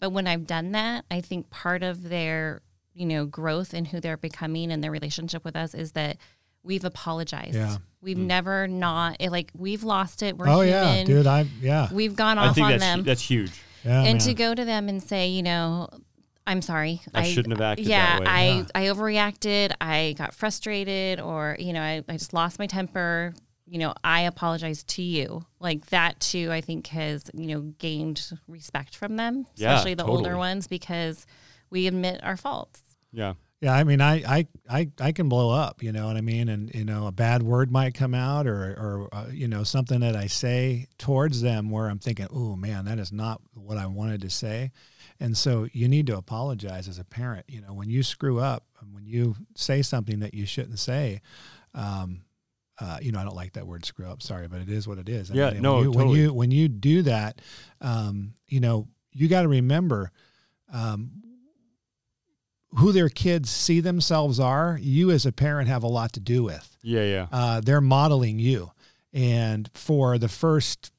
[0.00, 2.60] But when I've done that, I think part of their,
[2.94, 6.16] you know, growth in who they're becoming and their relationship with us is that
[6.62, 7.54] we've apologized.
[7.54, 7.76] Yeah.
[8.00, 8.26] We've mm.
[8.26, 10.36] never not it, like we've lost it.
[10.36, 10.98] We're oh human.
[10.98, 11.26] yeah, dude.
[11.26, 11.88] I yeah.
[11.92, 13.02] We've gone I off think on that's, them.
[13.04, 13.52] that's huge.
[13.84, 14.02] Yeah.
[14.02, 14.18] and man.
[14.18, 15.88] to go to them and say, you know,
[16.46, 17.00] I'm sorry.
[17.14, 18.26] I shouldn't have acted yeah, that way.
[18.26, 18.64] I, Yeah.
[18.74, 19.72] I overreacted.
[19.80, 23.34] I got frustrated or, you know, I, I just lost my temper.
[23.66, 25.46] You know, I apologize to you.
[25.60, 30.04] Like that too, I think has, you know, gained respect from them, Yeah, especially the
[30.04, 31.26] older ones, because
[31.72, 32.80] we admit our faults.
[33.12, 33.34] Yeah.
[33.60, 36.48] Yeah, I mean, I, I, I, I can blow up, you know what I mean,
[36.48, 40.00] and you know, a bad word might come out, or, or uh, you know, something
[40.00, 43.86] that I say towards them where I'm thinking, oh man, that is not what I
[43.86, 44.72] wanted to say,
[45.20, 47.44] and so you need to apologize as a parent.
[47.48, 51.20] You know, when you screw up, and when you say something that you shouldn't say,
[51.72, 52.22] um,
[52.80, 54.98] uh, you know, I don't like that word "screw up." Sorry, but it is what
[54.98, 55.30] it is.
[55.30, 56.06] I Yeah, mean, no, when you, totally.
[56.08, 57.40] When you when you do that,
[57.80, 60.10] um, you know, you got to remember.
[60.72, 61.21] Um,
[62.76, 66.42] who their kids see themselves are, you as a parent have a lot to do
[66.42, 66.76] with.
[66.82, 67.04] Yeah.
[67.04, 67.26] Yeah.
[67.32, 68.70] Uh, they're modeling you.
[69.12, 70.90] And for the first,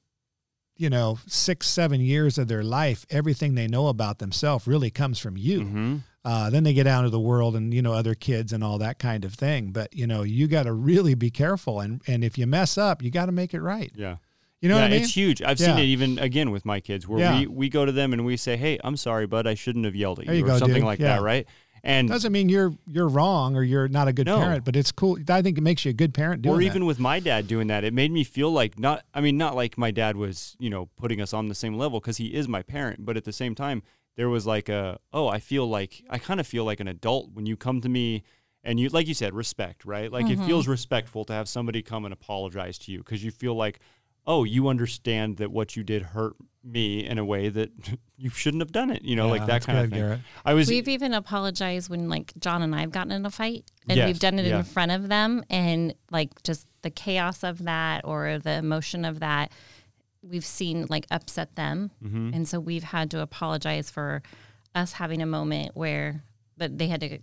[0.78, 5.20] you know, six, seven years of their life, everything they know about themselves really comes
[5.20, 5.62] from you.
[5.64, 8.64] hmm Uh, then they get out into the world and, you know, other kids and
[8.64, 9.72] all that kind of thing.
[9.72, 11.82] But, you know, you got to really be careful.
[11.82, 13.92] And, and if you mess up, you got to make it right.
[13.96, 14.18] Yeah.
[14.62, 15.02] You know yeah, what I mean?
[15.02, 15.42] it's huge.
[15.42, 15.76] I've Yeah.
[15.76, 17.40] seen it even again with my kids where Yeah.
[17.42, 19.46] we, we go to them and we say, Hey, I'm sorry, bud.
[19.46, 20.86] I shouldn't have yelled at you, you or go, something dude.
[20.86, 21.22] like that.
[21.22, 21.46] Right.
[21.84, 24.38] And Doesn't mean you're you're wrong or you're not a good No.
[24.38, 25.18] parent, but it's cool.
[25.28, 26.66] I think it makes you a good parent doing or that.
[26.66, 29.56] even with my dad doing that, it made me feel like not, I mean, not
[29.56, 32.48] like my dad was, you know, putting us on the same level because he is
[32.48, 33.84] my parent, but at the same time,
[34.16, 37.32] there was like a, oh, I feel like, I kind of feel like an adult
[37.34, 38.24] when you come to me
[38.64, 40.10] and you, like you said, respect, right?
[40.10, 40.48] Like it mm-hmm.
[40.48, 43.80] feels respectful to have somebody come and apologize to you because you feel like,
[44.26, 47.70] oh, you understand that what you did hurt me in a way that
[48.18, 50.00] you shouldn't have done it, you know, Yeah, like that that's kind of thing.
[50.00, 50.20] Garett.
[50.46, 53.66] I was, We've even apologized when like John and I have gotten in a fight
[53.90, 54.60] and Yes, we've done it yeah.
[54.60, 59.20] in front of them and like just the chaos of that or the emotion of
[59.20, 59.52] that
[60.22, 61.92] we've seen like upset them.
[62.02, 62.30] Mm-hmm.
[62.34, 64.24] And so we've had to apologize for
[64.74, 66.24] us having a moment where
[66.56, 67.20] but they had to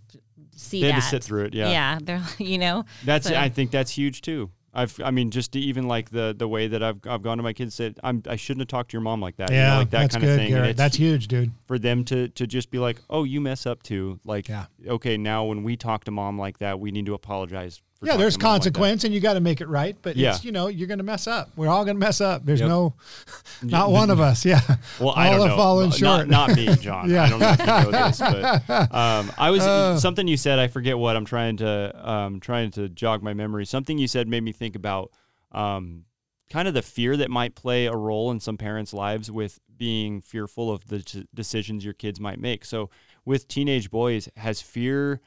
[0.55, 0.93] see they that.
[0.93, 1.55] had to sit through it.
[1.55, 1.71] Yeah.
[1.71, 2.85] Yeah, they're you know.
[3.03, 4.51] That's So- I think that's huge too.
[4.73, 7.53] I've I mean just even like the the way that I've I've gone to my
[7.53, 9.49] kids said I'm I shouldn't have talked to your mom like that.
[9.49, 10.49] you know, Yeah, like that that's kind good, of thing.
[10.51, 10.77] Garett.
[10.77, 11.51] That's huge, dude.
[11.67, 14.19] for them to to just be like, oh, you mess up too.
[14.23, 14.65] Like, Yeah.
[14.87, 17.81] okay, now when we talk to mom like that, we need to apologize.
[18.03, 19.95] Yeah, there's mom like consequence, and you got to make it right.
[20.01, 20.31] But Yeah.
[20.35, 21.51] it's you know you're going to mess up.
[21.55, 22.43] We're all going to mess up.
[22.45, 22.69] There's Yep.
[22.69, 22.93] no,
[23.63, 24.43] not one of us.
[24.43, 24.59] Yeah.
[24.99, 25.55] Well, all I don't have know.
[25.55, 26.27] fallen Not- short.
[26.27, 27.09] Not, me, John.
[27.09, 27.23] Yeah.
[27.23, 29.99] I don't know if you know this, but um, I was Uh.
[29.99, 30.57] something you said.
[30.59, 31.15] I forget what.
[31.15, 33.65] I'm trying to um, trying to jog my memory.
[33.65, 35.11] Something you said made me think about
[35.51, 36.05] um,
[36.49, 40.21] kind of the fear that might play a role in some parents' lives with being
[40.21, 42.65] fearful of the d- decisions your kids might make.
[42.65, 42.89] So,
[43.25, 45.21] with teenage boys, has fear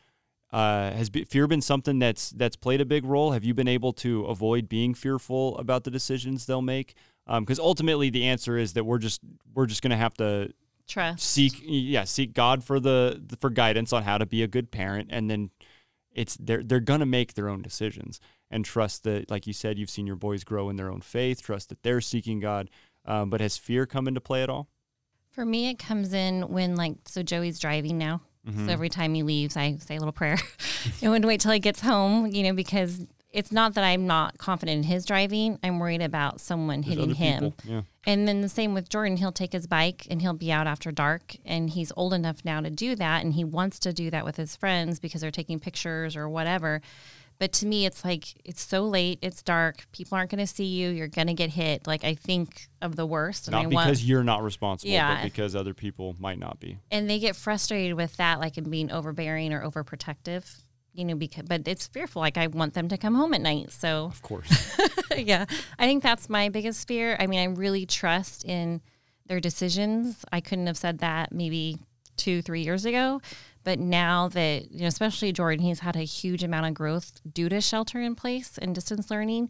[0.54, 3.32] uh, has be, fear been something that's that's played a big role?
[3.32, 6.94] Have you been able to avoid being fearful about the decisions they'll make?
[7.26, 9.20] Because ultimately, the answer is that we're just
[9.52, 10.52] we're just going to have to
[10.86, 11.24] Trust.
[11.24, 15.08] seek yeah seek God for the for guidance on how to be a good parent,
[15.10, 15.50] and then
[16.12, 19.90] it's they're they're gonna make their own decisions and trust that like you said you've
[19.90, 22.70] seen your boys grow in their own faith, trust that they're seeking God.
[23.04, 24.68] Um, but has fear come into play at all?
[25.32, 28.20] For me, it comes in when like so Joey's driving now.
[28.48, 28.66] Mm-hmm.
[28.66, 30.38] So every time he leaves, I say a little prayer
[31.02, 32.26] and would wait till he gets home.
[32.26, 35.58] You know, because it's not that I'm not confident in his driving.
[35.62, 37.52] I'm worried about someone There's hitting him.
[37.64, 37.82] Yeah.
[38.06, 39.16] And then the same with Jordan.
[39.16, 41.36] He'll take his bike and he'll be out after dark.
[41.44, 43.24] And he's old enough now to do that.
[43.24, 46.80] And he wants to do that with his friends because they're taking pictures or whatever.
[47.38, 50.64] But to me, it's like, it's so late, it's dark, people aren't going to see
[50.66, 51.86] you, you're going to get hit.
[51.86, 53.48] Like, I think of the worst.
[53.48, 55.16] And Not because want, you're not responsible, Yeah.
[55.16, 56.78] but because other people might not be.
[56.92, 60.60] and they get frustrated with that, like in being overbearing or overprotective.
[60.96, 62.22] You know, because but it's fearful.
[62.22, 64.78] Like I want them to come home at night, so Of course.
[65.16, 65.44] yeah,
[65.76, 67.16] I think that's my biggest fear.
[67.18, 68.80] I mean, I really trust in
[69.26, 70.24] their decisions.
[70.30, 71.78] I couldn't have said that maybe
[72.16, 73.20] two, three years ago.
[73.64, 77.48] But now that, you know, especially Jordan, he's had a huge amount of growth due
[77.48, 79.48] to shelter in place and distance learning.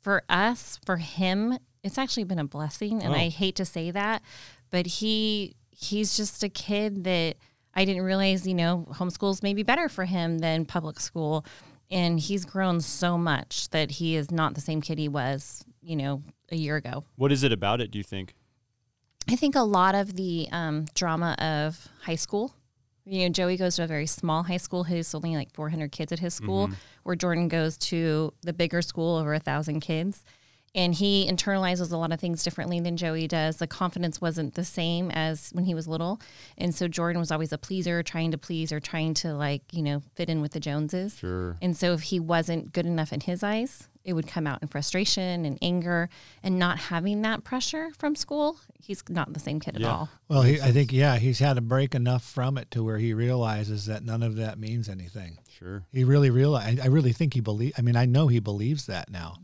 [0.00, 3.02] For us, for him, it's actually been a blessing.
[3.02, 3.16] And Oh.
[3.16, 4.22] I hate to say that,
[4.70, 7.36] but he he's just a kid that
[7.74, 11.44] I didn't realize, you know, homeschool's maybe better for him than public school.
[11.90, 15.94] And he's grown so much that he is not the same kid he was, you
[15.96, 17.04] know, a year ago.
[17.16, 18.34] what is it about it, do you think?
[19.28, 22.54] I think a lot of the um, drama of high school.
[23.04, 24.84] You know, Joey goes to a very small high school.
[24.84, 26.74] He's only like 400 kids at his school, mm-hmm.
[27.02, 30.24] where Jordan goes to the bigger school, over a thousand kids.
[30.74, 33.58] And he internalizes a lot of things differently than Joey does.
[33.58, 36.18] The confidence wasn't the same as when he was little.
[36.56, 39.82] And so Jordan was always a pleaser, trying to please or trying to, like, you
[39.82, 41.18] know, fit in with the Joneses.
[41.18, 41.58] Sure.
[41.60, 44.68] And so if he wasn't good enough in his eyes, it would come out in
[44.68, 46.08] frustration and anger
[46.42, 48.58] and not having that pressure from school.
[48.82, 49.86] He's not the same kid Yeah.
[49.88, 50.08] at all.
[50.28, 53.14] Well, he, I think yeah, he's had a break enough from it to where he
[53.14, 55.38] realizes that none of that means anything.
[55.50, 55.84] Sure.
[55.92, 56.80] He really realize.
[56.80, 57.72] I really think he believe.
[57.78, 59.36] I mean, I know he believes that now.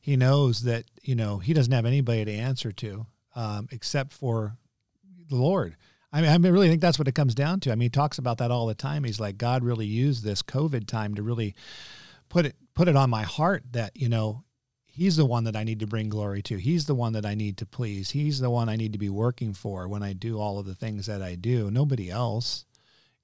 [0.00, 4.56] He knows that you know he doesn't have anybody to answer to um, except for
[5.28, 5.76] the Lord.
[6.12, 7.72] I mean, I mean, really think that's what it comes down to.
[7.72, 9.04] I mean, he talks about that all the time.
[9.04, 11.54] He's like, God really used this COVID time to really
[12.28, 14.44] put it put it on my heart that you know
[14.94, 16.58] He's the one that I need to bring glory to.
[16.58, 18.10] He's the one that I need to please.
[18.10, 20.74] He's the one I need to be working for when I do all of the
[20.74, 21.70] things that I do.
[21.70, 22.66] Nobody else,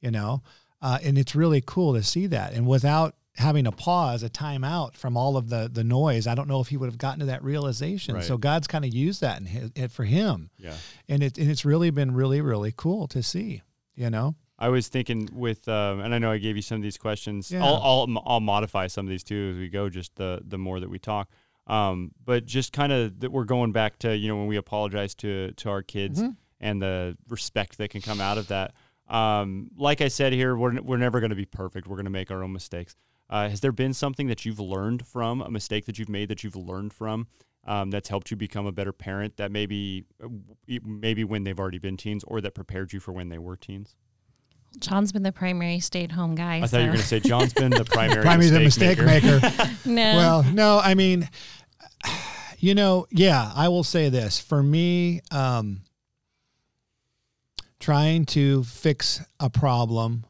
[0.01, 0.43] you know.
[0.81, 2.55] Uh, and it's really cool to see that.
[2.55, 6.49] And without having a pause, a timeout from all of the the noise, I don't
[6.49, 8.15] know if he would have gotten to that realization.
[8.15, 8.25] Right.
[8.25, 10.73] So God's kind of used that in his, it for him, Yeah.
[11.07, 13.61] and it and it's really been really really cool to see.
[13.95, 14.37] You know.
[14.59, 17.51] I was thinking with, um, and I know I gave you some of these questions.
[17.51, 17.65] Yeah.
[17.65, 19.89] I'll, I'll I'll modify some of these too as we go.
[19.89, 21.31] Just the the more that we talk,
[21.67, 25.15] um, but just kind of that we're going back to you know when we apologize
[25.17, 26.31] to to our kids Mm-hmm.
[26.61, 28.73] and the respect that can come out of that.
[29.09, 31.87] Um, like I said here, we're we're never going to be perfect.
[31.87, 32.97] We're going to make our own mistakes.
[33.31, 36.43] Uh, has there been something that you've learned from a mistake that you've made that
[36.43, 37.27] you've learned from?
[37.65, 39.37] Um, that's helped you become a better parent.
[39.37, 40.29] That maybe, uh,
[40.83, 43.95] maybe when they've already been teens, or that prepared you for when they were teens.
[44.79, 46.61] John's been the primary stay at home guy.
[46.63, 49.25] I thought you were going to say John's been the primary, Primary the mistake, mistake
[49.25, 49.41] maker.
[49.41, 49.71] maker.
[49.85, 50.17] no.
[50.17, 51.29] well, no, I mean,
[52.59, 55.83] you know, yeah, I will say this for me, um,
[57.81, 60.27] trying to fix a problem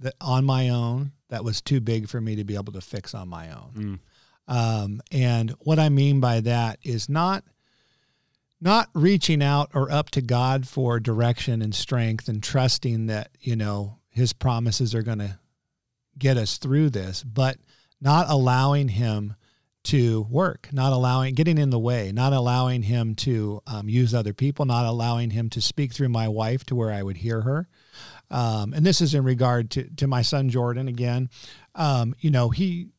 [0.00, 3.14] that on my own that was too big for me to be able to fix
[3.14, 4.00] on my own.
[4.48, 4.54] Mm.
[4.54, 7.44] Um, and what I mean by that is not
[8.62, 13.56] not reaching out or up to God for direction and strength and trusting that, you
[13.56, 15.38] know, his promises are going to
[16.16, 17.56] get us through this, but
[18.00, 19.34] not allowing him
[19.82, 24.32] to work, not allowing, getting in the way, not allowing him to um, use other
[24.32, 27.66] people, not allowing him to speak through my wife to where I would hear her.
[28.30, 31.30] Um, and this is in regard to, to my son Jordan again.
[31.74, 32.90] Um, you know, he,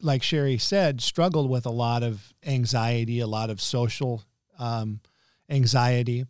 [0.00, 4.22] like Cheri said, struggled with a lot of anxiety, a lot of social
[4.58, 5.00] um,
[5.48, 6.26] anxiety.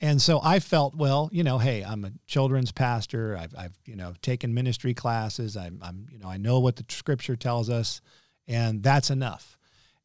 [0.00, 3.36] And so I felt, well, you know, hey, I'm a children's pastor.
[3.36, 5.56] I've, I've you know, taken ministry classes.
[5.56, 8.02] I'm, I'm, you know, I know what the scripture tells us,
[8.46, 9.56] and that's enough.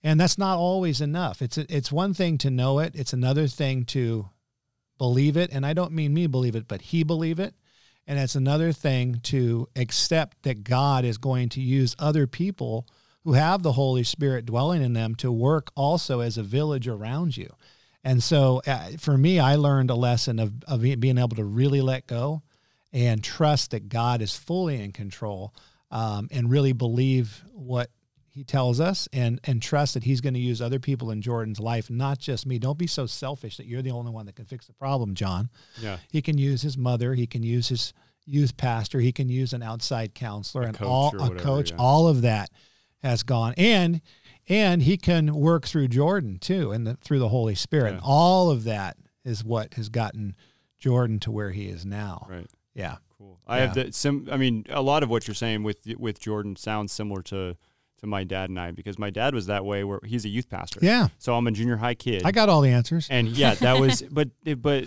[0.04, 1.42] And that's not always enough.
[1.42, 2.96] It's it's one thing to know it.
[2.96, 4.30] It's another thing to
[4.98, 5.52] believe it.
[5.52, 7.54] And I don't mean me believe it, but he believe it.
[8.08, 12.88] And it's another thing to accept that God is going to use other people
[13.24, 17.38] who have the Holy Spirit dwelling in them to work also as a village around
[17.38, 17.54] you.
[18.04, 21.82] And so uh, for me, I learned a lesson of, of being able to really
[21.82, 22.42] let go
[22.92, 25.54] and trust that God is fully in control
[25.92, 27.90] um, and really believe what
[28.34, 31.60] he tells us and, and trust that he's going to use other people in Jordan's
[31.60, 32.58] life, not just me.
[32.58, 35.50] Don't be so selfish that you're the only one that can fix the problem, John.
[35.80, 35.98] Yeah.
[36.10, 37.14] He can use his mother.
[37.14, 37.94] He can use his
[38.26, 39.00] youth pastor.
[39.00, 41.72] He can use an outside counselor A and all a whatever, coach.
[41.72, 41.78] yeah.
[41.78, 42.50] All of that
[43.04, 44.02] has gone, and
[44.48, 47.96] and he can work through Jordan too, and the, through the Holy Spirit.
[47.96, 48.00] Yeah.
[48.04, 50.36] All of that is what has gotten
[50.80, 52.28] Jordan to where he is now.
[52.30, 52.48] Right.
[52.74, 52.98] Yeah.
[53.18, 53.40] Cool.
[53.48, 54.28] I have the sim.
[54.32, 57.56] I mean, a lot of what you're saying with with Jordan sounds similar to
[58.00, 60.50] to my dad and I because my dad was that way where he's a youth
[60.50, 60.80] pastor.
[60.82, 61.10] Yeah.
[61.20, 62.24] So I'm a junior high kid.
[62.26, 63.08] I got all the answers.
[63.10, 64.02] and yeah, that was.
[64.12, 64.86] but but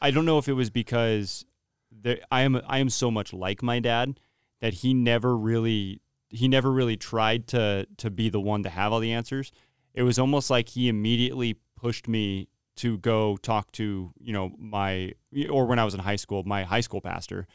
[0.00, 1.44] I don't know if it was because
[1.90, 4.20] there, I am I am so much like my dad
[4.60, 6.00] that he never really
[6.34, 9.52] he never really tried to to be the one to have all the answers.
[9.94, 15.12] It was almost like he immediately pushed me to go talk to you know my
[15.50, 17.46] or when I was in high school my high school pastor,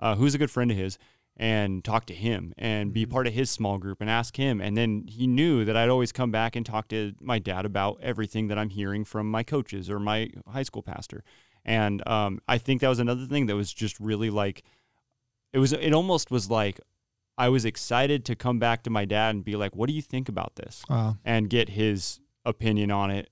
[0.00, 0.98] uh, who's a good friend of his,
[1.36, 4.60] and talk to him and be part of his small group and ask him.
[4.60, 7.98] And then he knew that I'd always come back and talk to my dad about
[8.02, 11.22] everything that I'm hearing from my coaches or my high school pastor.
[11.64, 14.64] And um, I think that was another thing that was just really like
[15.52, 15.72] it was.
[15.72, 16.80] It almost was like
[17.38, 20.02] I was excited to come back to my dad and be like, "What do you
[20.02, 21.16] think about this?" Wow.
[21.24, 23.30] and get his opinion on it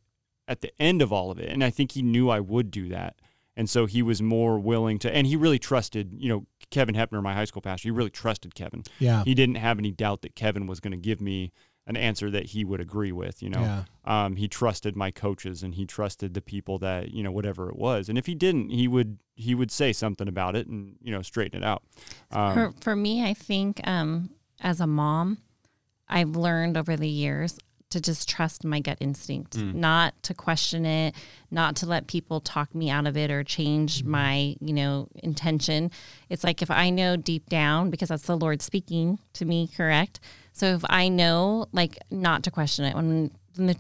[0.49, 1.51] at the end of all of it.
[1.51, 3.21] And I think he knew I would do that.
[3.57, 7.23] And so he was more willing to, and he really trusted, you know, Kevin Hepner,
[7.23, 8.85] my high school pastor, he really trusted Kevin.
[8.99, 9.25] Yeah.
[9.25, 11.53] He didn't have any doubt that Kevin was going to give me
[11.87, 13.61] an answer that he would agree with, you know.
[13.61, 13.85] Yeah.
[14.05, 17.77] Um, he trusted my coaches and he trusted the people that, you know, whatever it
[17.77, 18.09] was.
[18.09, 21.23] And if he didn't, he would, he would say something about it and, you know,
[21.23, 21.83] straighten it out.
[22.31, 25.39] Um, for, for me, I think um, as a mom,
[26.09, 27.59] I've learned over the years
[27.91, 31.15] to just trust my gut instinct, not to question it,
[31.53, 35.93] not to let people talk me out of it or change my, you know, intention.
[36.29, 40.19] It's like if I know deep down, because that's the Lord speaking to me, correct?
[40.57, 42.95] So if I know, like, not to question it.
[42.97, 43.31] When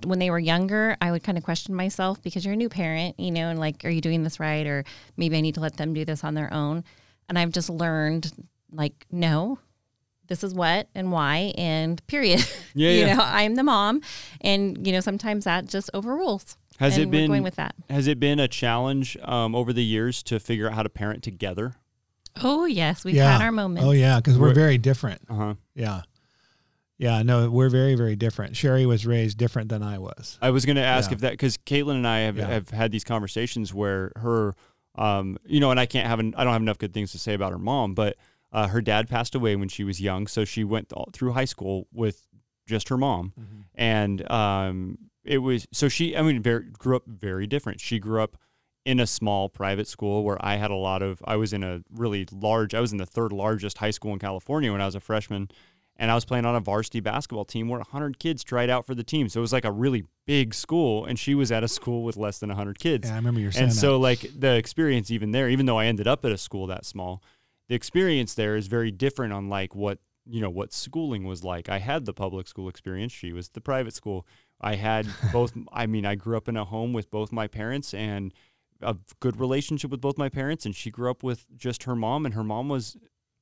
[0.04, 3.18] when they were younger, I would kind of question myself because you're a new parent,
[3.18, 4.66] you know, and like, are you doing this right?
[4.66, 4.84] Or
[5.18, 6.84] maybe I need to let them do this on their own.
[7.28, 8.30] And I've just learned,
[8.72, 9.58] like, no,
[10.28, 12.44] this is what and why and period.
[12.74, 13.14] Yeah, you yeah.
[13.14, 14.02] know, I'm the mom,
[14.42, 16.58] and you know sometimes that just overrules.
[16.78, 17.74] Has and it been going with that?
[17.88, 21.22] Has it been a challenge um, over the years to figure out how to parent
[21.22, 21.74] together?
[22.42, 23.32] Oh yes, we've yeah.
[23.32, 23.86] had our moments.
[23.86, 24.54] Oh yeah, because we're Right.
[24.54, 25.22] very different.
[25.30, 25.54] Uh huh.
[25.74, 26.02] Yeah.
[26.98, 28.54] Yeah, no, we're very, very different.
[28.54, 30.38] Cheri was raised different than I was.
[30.40, 31.14] I was going to ask Yeah.
[31.16, 32.46] if that because Caitlin and I have, Yeah.
[32.48, 34.54] have had these conversations where her,
[34.94, 37.18] um, you know, and I can't have an, I don't have enough good things to
[37.18, 38.16] say about her mom, but
[38.52, 41.86] uh, her dad passed away when she was young, so she went through high school
[41.92, 42.26] with
[42.66, 43.32] just her mom,
[43.74, 47.80] and um, it was so she, I mean, very, grew up very different.
[47.80, 48.36] She grew up
[48.86, 51.82] in a small private school where I had a lot of, I was in a
[51.92, 54.94] really large, I was in the third largest high school in California when I was
[54.94, 55.48] a freshman
[55.98, 58.94] and I was playing on a varsity basketball team where 100 kids tried out for
[58.94, 59.28] the team.
[59.28, 62.16] So it was like a really big school, and she was at a school with
[62.16, 63.08] less than 100 kids.
[63.08, 63.76] Yeah, I remember you saying and that.
[63.76, 66.84] so, like, the experience even there, even though I ended up at a school that
[66.84, 67.22] small,
[67.68, 71.68] the experience there is very different on like what you know what schooling was like.
[71.68, 73.12] I had the public school experience.
[73.12, 74.26] She was the private school.
[74.60, 75.56] I had both.
[75.72, 78.34] I mean, I grew up in a home with both my parents and
[78.82, 82.26] a good relationship with both my parents, and she grew up with just her mom,
[82.26, 82.96] and her mom was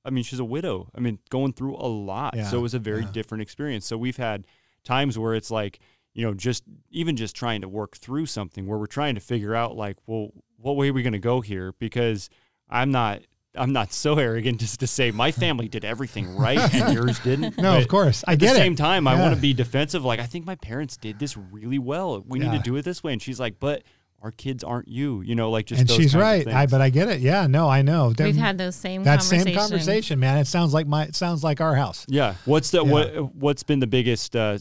[0.05, 0.91] I mean, she's a widow.
[0.95, 2.37] I mean, going through a lot.
[2.37, 3.13] Yeah, so it was a very yeah.
[3.13, 3.87] different experience.
[3.87, 4.47] So we've had
[4.85, 5.81] times where it's like,
[6.13, 9.55] you know, just even just trying to work through something where we're trying to figure
[9.55, 11.73] out like, well, what way are we going to go here?
[11.79, 12.29] Because
[12.69, 13.23] I'm not
[13.57, 17.57] I'm not so arrogant just to say my family did everything right and yours didn't.
[17.57, 18.25] No, But of course.
[18.27, 18.59] I at get the it.
[18.59, 20.05] same time, I want to be defensive.
[20.05, 22.23] Like, I think my parents did this really well.
[22.27, 23.13] We need to do it this way.
[23.13, 23.83] And she's like, but
[24.25, 25.21] our kids aren't you.
[25.21, 26.63] You know, like just and those she's kinds of right.
[26.63, 27.21] I but I get it.
[27.21, 28.09] Yeah, no, I know.
[28.09, 29.45] We've Them- had those same conversations.
[29.45, 30.39] that same conversation, man.
[30.39, 32.07] It sounds like my it sounds like our house.
[32.09, 32.35] Yeah.
[32.47, 32.91] What's the Yeah.
[32.91, 34.59] what what's been the biggest uh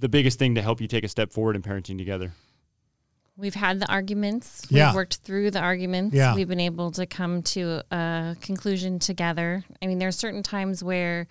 [0.00, 2.32] the biggest thing to help you take a step forward in parenting together?
[3.36, 4.66] We've had the arguments.
[4.68, 4.88] Yeah.
[4.88, 6.14] We've worked through the arguments.
[6.16, 6.34] Yeah.
[6.34, 9.64] We've been able to come to a conclusion together.
[9.80, 11.28] I mean, there are certain times where,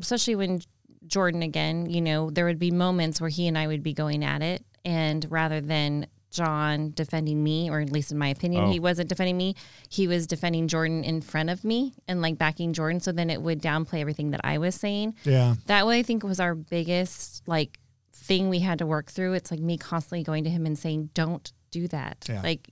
[0.00, 0.60] especially when
[1.06, 4.24] Jordan, again, you know, there would be moments where he and I would be going
[4.24, 4.64] at it.
[4.84, 8.70] And rather than John defending me, or at least in my opinion, Oh.
[8.70, 9.54] he wasn't defending me,
[9.88, 13.00] he was defending Jordan in front of me and like backing Jordan.
[13.00, 15.54] So then it would downplay everything that I was saying Yeah.
[15.66, 17.78] that way i think was our biggest like
[18.12, 21.10] thing we had to work through it's like me constantly going to him and saying
[21.14, 22.40] don't do that Yeah.
[22.42, 22.70] like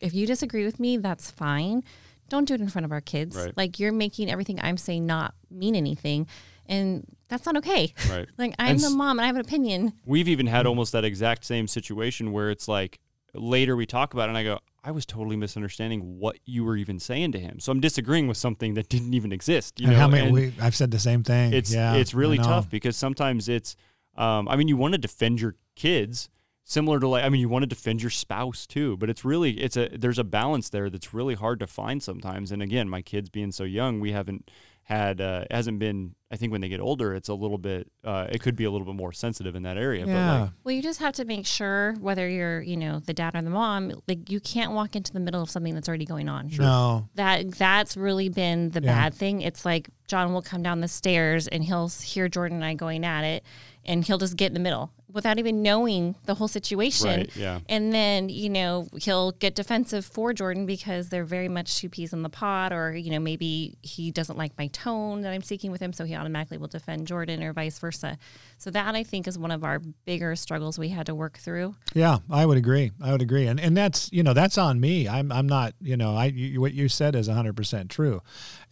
[0.00, 1.82] if you disagree with me that's fine
[2.28, 3.56] don't do it in front of our kids Right.
[3.56, 6.26] like you're making everything i'm saying not mean anything
[6.66, 8.28] and that's not okay Right.
[8.38, 11.04] like i'm And the mom and i have an opinion We've even had almost that
[11.04, 13.00] exact same situation where it's like
[13.34, 16.76] later we talk about it and I go, I was totally misunderstanding what you were
[16.76, 17.60] even saying to him.
[17.60, 19.78] So I'm disagreeing with something that didn't even exist.
[19.80, 21.52] You and know, how many and we, I've said the same thing.
[21.52, 23.76] it's yeah, it's really tough because sometimes it's
[24.16, 26.28] um, I mean you want to defend your kids
[26.64, 29.60] similar to like I mean you want to defend your spouse too, but it's really
[29.60, 32.52] it's a there's a balance there that's really hard to find sometimes.
[32.52, 34.50] And again, my kids being so young, we haven't
[34.86, 36.14] had uh, hasn't been.
[36.30, 37.88] I think when they get older, it's a little bit.
[38.04, 40.04] Uh, it could be a little bit more sensitive in that area.
[40.06, 40.40] But Yeah.
[40.42, 43.42] like, Well, you just have to make sure whether you're, you know, the dad or
[43.42, 46.50] the mom, like you can't walk into the middle of something that's already going on.
[46.58, 47.08] No.
[47.14, 48.92] That that's really been the Yeah.
[48.94, 49.40] bad thing.
[49.40, 53.04] It's like John will come down the stairs and he'll hear Jordan and I going
[53.04, 53.44] at it,
[53.86, 57.06] and he'll just get in the middle without even knowing the whole situation.
[57.20, 57.60] Right, yeah.
[57.70, 62.12] And then you know he'll get defensive for Jordan because they're very much two peas
[62.12, 65.70] in the pod, or you know maybe he doesn't like my tone that I'm speaking
[65.70, 68.18] with him, so he automatically will defend Jordan, or vice versa.
[68.58, 71.76] So that I think is one of our bigger struggles we had to work through.
[71.94, 72.92] Yeah, I would agree.
[73.00, 75.08] I would agree, and and that's you know that's on me.
[75.08, 78.20] I'm I'm not you know I you, what you said is 100 percent true,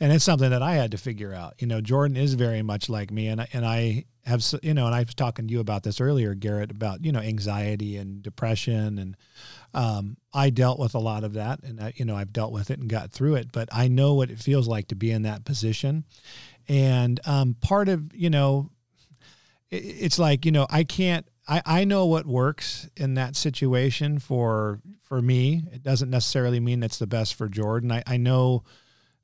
[0.00, 1.54] and it's something that I had to figure out.
[1.58, 4.86] You know, Jordan is very much like me, and I- and I have you know,
[4.86, 8.22] and I was talking to you about this earlier, Garett, about you know anxiety and
[8.22, 9.16] depression, and
[9.74, 12.70] um, I dealt with a lot of that, and I, you know I've dealt with
[12.70, 13.52] it and got through it.
[13.52, 16.04] But I know what it feels like to be in that position,
[16.68, 18.70] and um, part of you know
[19.70, 24.18] it- it's like you know i can't I, I know what works in that situation
[24.18, 28.64] for for me it doesn't necessarily mean it's the best for jordan i, I know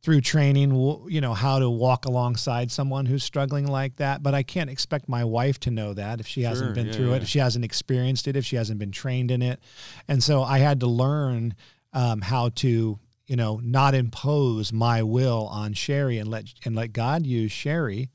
[0.03, 0.71] through training
[1.09, 5.09] you know how to walk alongside someone who's struggling like that but i can't expect
[5.09, 7.17] my wife to know that if she hasn't been yeah, through yeah.
[7.17, 9.61] it if she hasn't experienced it if she hasn't been trained in it
[10.09, 11.55] and so i had to learn
[11.93, 16.93] um, how to you know not impose my will on Cheri and let and let
[16.93, 18.11] god use Cheri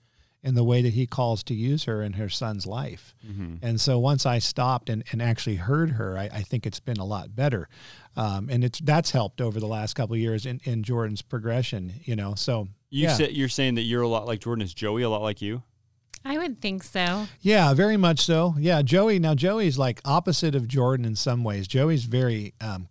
[0.46, 3.16] in the way that he calls to use her in her son's life.
[3.64, 6.98] And so once I stopped and, and actually heard her, I, I think it's been
[6.98, 7.68] a lot better.
[8.18, 11.94] Um, and it's that's helped over the last couple of years in, in Jordan's progression,
[12.04, 12.34] you know.
[12.36, 13.14] So you yeah.
[13.14, 14.64] said you're saying that you're a lot like Jordan.
[14.64, 15.64] Is Joey a lot like you?
[16.28, 17.28] I would think so.
[17.42, 18.56] yeah, very much so.
[18.58, 19.20] Yeah, Joey.
[19.20, 21.68] Now Joey's like opposite of Jordan in some ways.
[21.68, 22.88] Joey's very, um,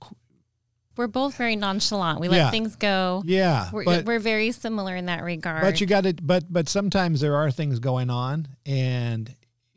[0.97, 2.21] We're both very nonchalant.
[2.21, 2.51] We let Yeah.
[2.53, 3.23] things go.
[3.27, 5.63] yeah, We're, but we're very similar in that regard.
[5.63, 9.35] but you got to but but sometimes there are things going on and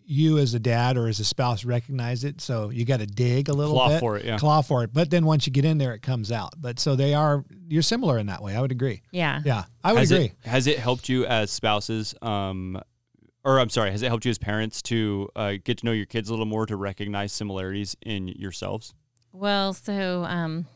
[0.09, 3.49] you as a dad or as a spouse recognize it so you got to dig
[3.49, 3.77] a little bit.
[3.77, 4.37] Claw bit for it, yeah.
[4.37, 6.95] claw for it but then once you get in there it comes out but so
[6.95, 9.41] they are you're similar in that way i would agree yeah.
[9.45, 12.15] yeah i would has agree It, has it helped you as spouses?
[12.21, 12.81] Um,
[13.43, 16.05] or I'm sorry, has it helped you as parents to uh, get to know your
[16.05, 18.93] kids a little more to recognize similarities in yourselves?
[19.31, 20.67] Well, so um,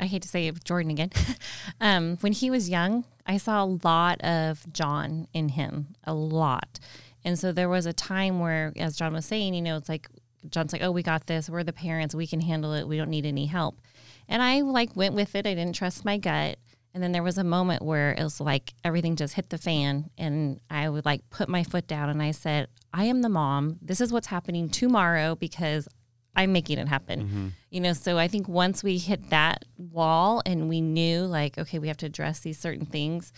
[0.00, 1.10] I hate to say it, Jordan again.
[1.80, 6.78] um, when he was young, I saw a lot of John in him, a lot.
[7.24, 10.08] And so there was a time where, as John was saying, you know, it's like
[10.50, 11.48] John's like, "Oh, we got this.
[11.48, 12.14] We're the parents.
[12.14, 12.86] We can handle it.
[12.86, 13.80] We don't need any help."
[14.28, 15.46] And I like went with it.
[15.46, 16.58] I didn't trust my gut.
[16.92, 20.10] And then there was a moment where it was like everything just hit the fan,
[20.16, 23.78] and I would like put my foot down and I said, "I am the mom.
[23.82, 25.88] This is what's happening tomorrow because
[26.36, 27.48] I'm making it happen." Mm-hmm.
[27.70, 31.80] You know, so I think once we hit that wall and we knew like, okay,
[31.80, 33.32] we have to address these certain things.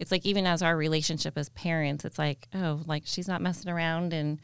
[0.00, 3.70] It's like even as our relationship as parents, it's like, oh, like she's not messing
[3.70, 4.40] around and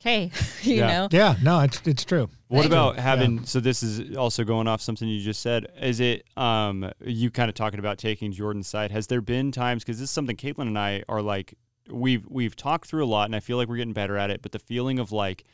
[0.00, 0.30] okay,
[0.62, 0.86] you Yeah.
[0.86, 1.08] know.
[1.10, 2.66] yeah no it's it's true What Right.
[2.66, 3.44] about having?
[3.44, 5.66] So this is also going off something you just said.
[5.80, 8.90] Is it um you kind of talking about taking Jordan's side?
[8.92, 11.54] Has there been times because this is something Caitlin and I are like
[11.90, 14.42] we've we've talked through a lot, and I feel like we're getting better at it.
[14.42, 15.44] But the feeling of like,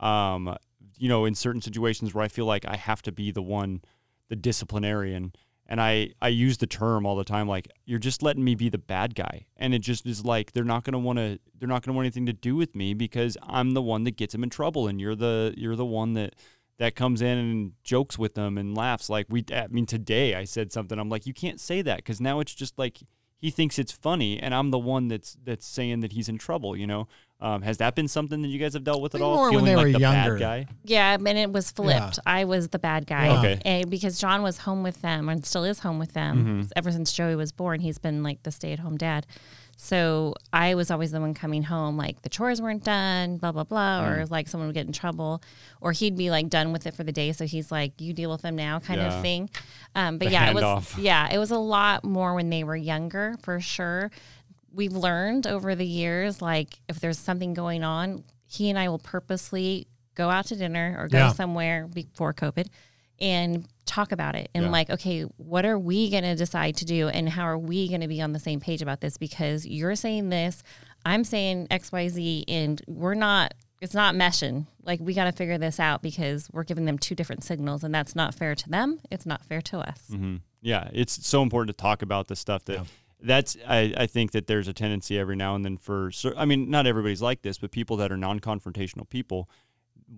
[0.00, 0.56] um,
[0.96, 3.82] you know, in certain situations where I feel like I have to be the one,
[4.28, 5.32] the disciplinarian.
[5.72, 8.68] And I, I use the term all the time, like you're just letting me be
[8.68, 11.82] the bad guy, and it just is like they're not gonna want to, they're not
[11.82, 14.50] gonna want anything to do with me because I'm the one that gets them in
[14.50, 16.36] trouble, and you're the, you're the one that,
[16.76, 19.08] that comes in and jokes with them and laughs.
[19.08, 20.98] Like we, I mean, today I said something.
[20.98, 22.98] I'm like, you can't say that because now it's just like
[23.38, 26.76] he thinks it's funny, and I'm the one that's that's saying that he's in trouble.
[26.76, 27.08] You know,
[27.42, 29.34] um, has that been something that you guys have dealt with at all?
[29.36, 30.34] more when Feeling they like were the younger.
[30.38, 30.66] bad guy.
[30.84, 32.18] Yeah, and it was flipped.
[32.24, 33.26] I was the bad guy.
[33.26, 33.38] Yeah.
[33.40, 33.62] Okay.
[33.64, 37.12] And because John was home with them and still is home with them ever since
[37.12, 37.80] Joey was born.
[37.80, 39.26] He's been like the stay at home dad.
[39.76, 43.64] So I was always the one coming home, like the chores weren't done, blah, blah,
[43.64, 45.42] blah, or like someone would get in trouble,
[45.80, 47.32] or he'd be like done with it for the day.
[47.32, 49.16] So he's like, you deal with them now kind Yeah.
[49.16, 49.50] of thing.
[49.96, 52.76] Um, but The yeah, it was, yeah, it was a lot more when they were
[52.76, 54.12] younger for sure.
[54.74, 58.98] We've learned over the years, like if there's something going on, he and I will
[58.98, 61.32] purposely go out to dinner or go Yeah.
[61.32, 62.66] somewhere before COVID
[63.20, 64.70] and talk about it and Yeah.
[64.70, 68.00] like, okay, what are we going to decide to do and how are we going
[68.00, 69.16] to be on the same page about this?
[69.16, 70.62] Because you're saying this,
[71.04, 74.66] I'm saying XYZ, and we're not, it's not meshing.
[74.84, 77.94] Like, we got to figure this out because we're giving them two different signals and
[77.94, 79.00] that's not fair to them.
[79.10, 80.00] It's not fair to us.
[80.08, 82.86] hmm Yeah, it's so important to talk about the stuff that.
[83.22, 86.70] That's I, I think that there's a tendency every now and then for I mean
[86.70, 89.48] not everybody's like this but people that are non-confrontational people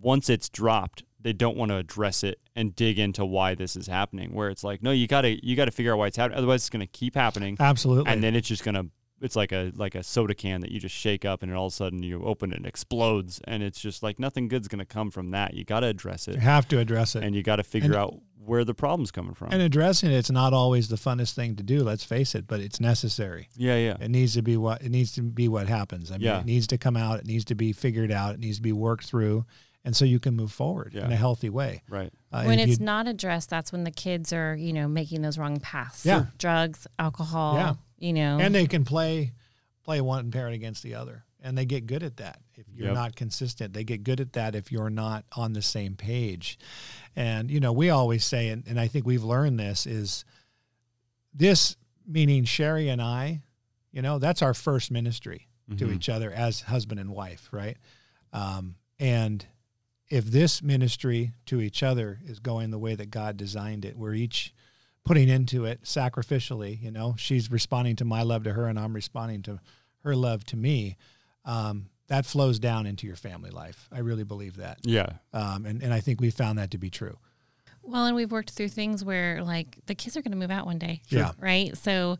[0.01, 3.87] once it's dropped they don't want to address it and dig into why this is
[3.87, 6.17] happening where it's like no you got to you got to figure out why it's
[6.17, 7.57] happening otherwise it's going to keep happening.
[7.61, 8.11] Absolutely.
[8.11, 8.87] And then it's just going to
[9.21, 11.67] it's like a like a soda can that you just shake up and then all
[11.67, 14.69] of a sudden you open it and it explodes and it's just like nothing good's
[14.69, 15.55] going to come from that.
[15.55, 17.23] You got to address it You have to address it.
[17.25, 19.49] and you got to figure And- out where the problem's coming from.
[19.53, 21.83] And addressing it's not always the funnest thing to do.
[21.83, 23.49] Let's face it, but it's necessary.
[23.57, 23.97] yeah, yeah.
[23.99, 25.49] It needs to be what it needs to be.
[25.49, 26.11] What happens?
[26.11, 26.41] I mean, Yeah.
[26.41, 27.21] it needs to come out.
[27.21, 28.35] It needs to be figured out.
[28.35, 29.47] It needs to be worked through,
[29.83, 31.07] and so you can move forward Yeah.
[31.07, 31.85] in a healthy way.
[31.89, 32.13] Right.
[32.31, 35.59] Uh, when it's not addressed, that's when the kids are, you know, making those wrong
[35.59, 36.05] paths.
[36.05, 36.27] Yeah.
[36.37, 37.75] Drugs, alcohol, Yeah.
[37.99, 38.39] You know.
[38.41, 39.33] and they can play
[39.85, 42.41] play one parent against the other, and they get good at that.
[42.55, 42.95] If you're Yep.
[42.95, 44.55] not consistent, they get good at that.
[44.55, 46.59] If you're not on the same page,
[47.15, 50.25] and you know, we always say, and, and I think we've learned this is
[51.33, 51.77] this
[52.07, 53.43] meaning Cheri and I,
[53.93, 55.95] you know, that's our first ministry to Mhm.
[55.95, 57.77] each other as husband and wife, right?
[58.33, 59.47] Um, and
[60.11, 64.15] if this ministry to each other is going the way that God designed it, we're
[64.15, 64.55] each
[65.05, 68.95] putting into it sacrificially, you know, she's responding to my love to her and I'm
[68.95, 69.61] responding to
[70.03, 70.97] her love to me.
[71.45, 73.89] Um, that flows down into your family life.
[73.93, 74.79] I really believe that.
[74.83, 75.07] Yeah.
[75.33, 77.19] Um, and, and I think we found that to be true.
[77.83, 80.67] well, and we've worked through things where like the kids are going to move out
[80.67, 81.01] one day.
[81.09, 81.33] Yeah.
[81.39, 81.77] Right.
[81.77, 82.19] So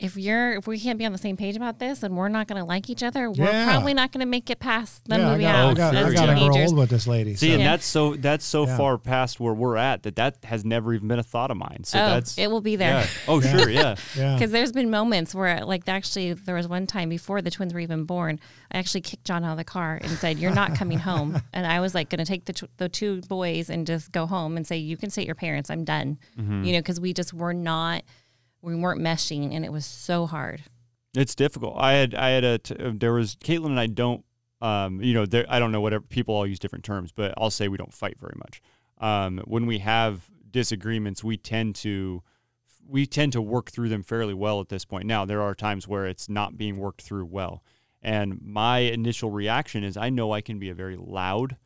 [0.00, 2.48] if you're if we can't be on the same page about this and we're not
[2.48, 3.64] going to like each other, we're Yeah.
[3.70, 5.94] probably not going to make it past them yeah, I moving got, out I got,
[5.94, 7.36] as I got to grow old with this lady.
[7.36, 7.70] See, so- and Yeah.
[7.70, 8.76] that's so that's so Yeah.
[8.76, 11.84] far past where we're at that that has never even been a thought of mine.
[11.84, 13.02] So oh, that's it will be there.
[13.02, 13.06] yeah.
[13.28, 13.56] Oh, Yeah.
[13.56, 13.94] sure, yeah.
[14.16, 14.34] yeah.
[14.34, 17.80] Because there's been moments where, like, actually, there was one time before the twins were
[17.80, 18.40] even born,
[18.72, 21.66] I actually kicked John out of the car and said, "You're not coming home." And
[21.68, 24.56] I was like, going to take the t- the two boys and just go home
[24.56, 25.70] and say, "You can stay at your parents.
[25.70, 26.64] I'm done." Mm-hmm.
[26.64, 28.02] You know, because we just were not,
[28.64, 30.62] we weren't meshing, and it was so hard.
[31.14, 31.74] It's difficult.
[31.76, 34.24] I had I had a t- uh, there was Caitlin and I don't
[34.60, 37.50] um you know there I don't know whatever people all use different terms, but I'll
[37.50, 38.60] say we don't fight very much.
[38.98, 42.22] Um, when we have disagreements, we tend to
[42.86, 45.06] we tend to work through them fairly well at this point.
[45.06, 47.62] Now there are times where it's not being worked through well,
[48.02, 51.56] and my initial reaction is I know I can be a very loud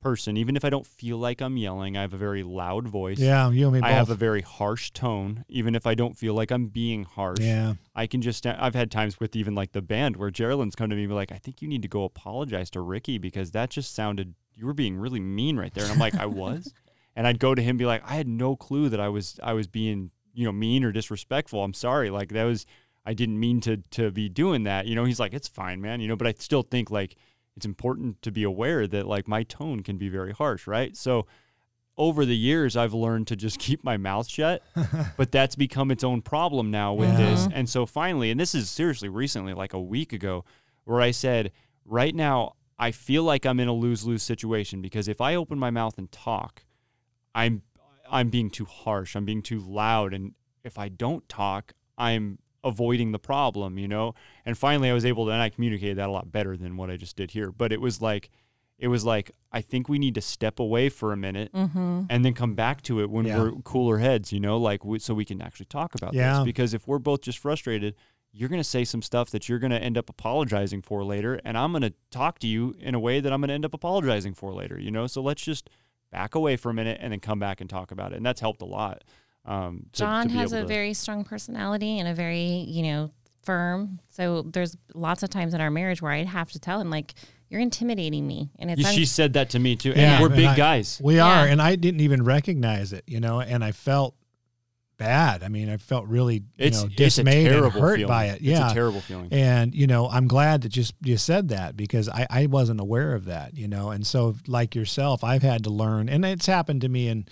[0.00, 1.96] person, even if I don't feel like I'm yelling.
[1.96, 3.18] I have a very loud voice.
[3.18, 3.88] yeah, you and me both.
[3.88, 7.40] I have a very harsh tone, even if I don't feel like I'm being harsh.
[7.40, 7.74] yeah.
[7.94, 10.90] I can just uh, I've had times with even like the band where Geraldine's come
[10.90, 13.50] to me and be like, I think you need to go apologize to Ricky because
[13.52, 15.84] that just sounded you were being really mean right there.
[15.84, 16.72] And I'm like, I was.
[17.18, 19.40] And I'd go to him and be like, I had no clue that I was
[19.42, 21.64] I was being, you know, mean or disrespectful.
[21.64, 22.10] I'm sorry.
[22.10, 22.66] Like that was
[23.06, 24.86] I didn't mean to to be doing that.
[24.86, 27.16] You know, he's like, It's fine, man, you know, but I still think like
[27.56, 30.96] it's important to be aware that like my tone can be very harsh, right?
[30.96, 31.26] So
[31.96, 34.62] over the years I've learned to just keep my mouth shut,
[35.16, 37.16] but that's become its own problem now with Yeah.
[37.16, 37.48] this.
[37.52, 40.44] And so finally, and this is seriously recently, like a week ago,
[40.84, 41.52] where I said,
[41.84, 45.58] right now, I feel like I'm in a lose lose situation because if I open
[45.58, 46.62] my mouth and talk,
[47.34, 47.62] I'm
[48.10, 53.12] I'm being too harsh, I'm being too loud, and if I don't talk, I'm avoiding
[53.12, 54.14] the problem, you know.
[54.44, 56.90] And finally, I was able to, and I communicated that a lot better than what
[56.90, 57.50] I just did here.
[57.52, 58.30] But it was like,
[58.78, 62.02] it was like I think we need to step away for a minute Mm-hmm.
[62.10, 63.38] and then come back to it when Yeah.
[63.38, 66.34] we're cooler heads, you know, like we, so we can actually talk about Yeah.
[66.38, 66.44] this.
[66.44, 67.94] Because if we're both just frustrated,
[68.32, 71.40] you're going to say some stuff that you're going to end up apologizing for later,
[71.42, 73.64] and I'm going to talk to you in a way that I'm going to end
[73.64, 75.06] up apologizing for later, you know.
[75.06, 75.70] So let's just
[76.12, 78.42] back away for a minute and then come back and talk about it, and that's
[78.42, 79.04] helped a lot.
[79.46, 82.64] Um, to- John to be has able a to- very strong personality and a very,
[82.68, 83.10] you know,
[83.42, 84.00] firm.
[84.08, 87.14] So there's lots of times in our marriage where I'd have to tell him like,
[87.48, 90.20] "You're intimidating me," and it's Yeah, un- she said that to me too, Yeah, and
[90.22, 91.00] we're and big I- guys.
[91.02, 91.26] We Yeah.
[91.26, 94.16] are, and I didn't even recognize it, you know, and I felt
[94.98, 95.42] bad.
[95.42, 98.08] I mean, I felt really, you It's know, it's a dismayed and terrible hurt feeling.
[98.08, 98.36] by it.
[98.36, 99.28] It's Yeah, a terrible feeling.
[99.30, 103.14] and you know, I'm glad that just you said that because I I wasn't aware
[103.14, 106.80] of that, you know, and so like yourself, I've had to learn, and it's happened
[106.80, 107.26] to me in,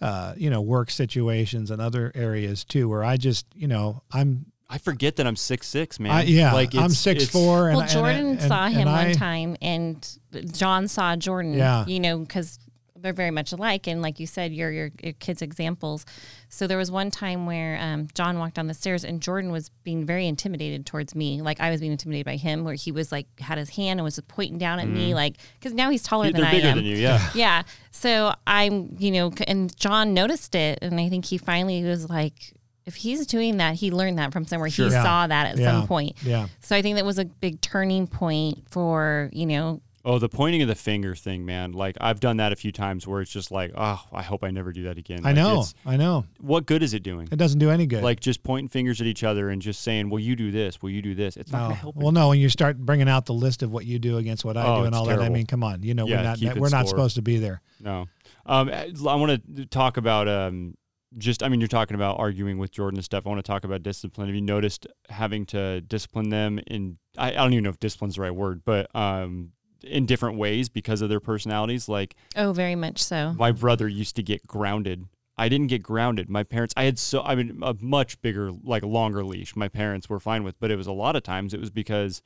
[0.00, 4.46] uh, you know, work situations and other areas too, where I just, you know, I'm.
[4.72, 6.12] I forget that I'm six six, man.
[6.12, 8.88] I, yeah, like I'm six it's- four, and well, and- Jordan and- saw and him
[8.88, 10.08] I- one time, and
[10.52, 11.54] John saw Jordan.
[11.54, 11.84] Yeah.
[11.86, 12.58] you know, because
[13.00, 16.04] they're very much alike, and like you said, you're your, your kids' examples.
[16.48, 19.70] So there was one time where um, John walked down the stairs, and Jordan was
[19.84, 23.10] being very intimidated towards me, like I was being intimidated by him, where he was
[23.12, 26.30] like had his hand and was pointing down at me, like because now he's taller
[26.30, 26.76] than They're I am.
[26.76, 27.30] than you, yeah.
[27.34, 27.62] Yeah.
[27.90, 32.54] So I'm, you know, and John noticed it, and I think he finally was like,
[32.86, 34.68] if he's doing that, he learned that from somewhere.
[34.70, 34.86] Sure.
[34.88, 35.02] He Yeah.
[35.02, 35.70] saw that at Yeah.
[35.80, 36.16] some point.
[36.24, 36.48] Yeah.
[36.60, 40.62] So I think that was a big turning point for, you know, Oh, the pointing
[40.62, 41.72] of the finger thing, man.
[41.72, 44.50] Like I've done that a few times where it's just like, oh, I hope I
[44.50, 45.20] never do that again.
[45.24, 46.24] I Like, know, I know.
[46.40, 47.28] What good is it doing?
[47.30, 48.02] It doesn't do any good.
[48.02, 50.80] Like just pointing fingers at each other and just saying, "Well, you do this.
[50.82, 51.74] Well, you do this." It's not going No.
[51.74, 51.96] to help.
[51.96, 54.56] Well, no, when you start bringing out the list of what you do against what
[54.56, 56.56] I Oh, do and all that, I mean, come on, you know, Yeah, we're not
[56.58, 57.60] we're not supposed to be there.
[57.78, 58.06] No.
[58.46, 60.76] Um, I want to talk about um,
[61.18, 63.26] just I mean, you're talking about arguing with Jordan and stuff.
[63.26, 64.28] I want to talk about discipline.
[64.28, 66.96] Have you noticed having to discipline them in?
[67.18, 69.50] I, I don't even know if discipline's the right word, but um,
[69.84, 71.88] in different ways because of their personalities.
[71.88, 73.34] Like Oh, very much so.
[73.38, 75.06] my brother used to get grounded.
[75.38, 76.28] I didn't get grounded.
[76.28, 79.56] My parents, I had so, I mean, a much bigger, like longer leash.
[79.56, 82.20] My parents were fine with, but it was a lot of times it was because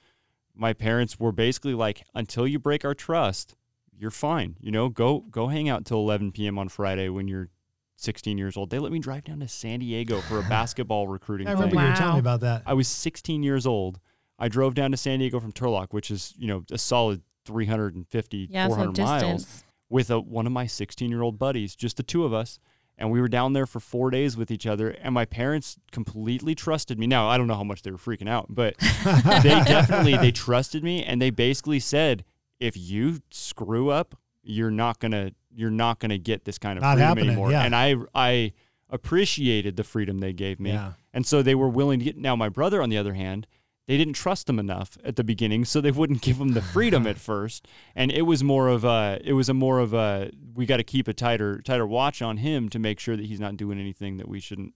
[0.55, 3.55] my parents were basically like, until you break our trust,
[3.97, 4.57] you're fine.
[4.61, 6.59] You know, go go hang out till 11 p.m.
[6.59, 7.51] on Friday when you're
[7.97, 8.71] 16 years old.
[8.71, 11.61] They let me drive down to San Diego for a basketball recruiting I thing.
[11.61, 12.63] remember you were telling me about that.
[12.67, 14.01] I was 16 years old.
[14.41, 18.49] I drove down to San Diego from Turlock, which is you know a solid 350,
[18.51, 22.03] Yeah, so 400 miles with a, one of my 16 year old buddies, just the
[22.03, 22.59] two of us.
[22.97, 24.91] And we were down there for four days with each other.
[24.91, 27.09] And my parents completely trusted me.
[27.09, 28.77] Now, I don't know how much they were freaking out, but
[29.43, 31.03] they definitely, they trusted me.
[31.03, 32.25] And they basically said,
[32.61, 34.15] if you screw up,
[34.45, 37.29] you're not going to, you're not going to get this kind of Not freedom happening,
[37.31, 37.51] anymore.
[37.51, 37.65] yeah.
[37.65, 38.53] And I, I
[38.91, 40.71] appreciated the freedom they gave me.
[40.73, 40.93] Yeah.
[41.13, 43.47] And so they were willing to get, now my brother, on the other hand,
[43.87, 47.07] they didn't trust him enough at the beginning, so they wouldn't give him the freedom
[47.07, 47.67] at first.
[47.95, 50.85] And it was more of a, it was a more of a, we got to
[50.85, 54.17] keep a tighter, tighter watch on him to make sure that he's not doing anything
[54.17, 54.75] that we shouldn't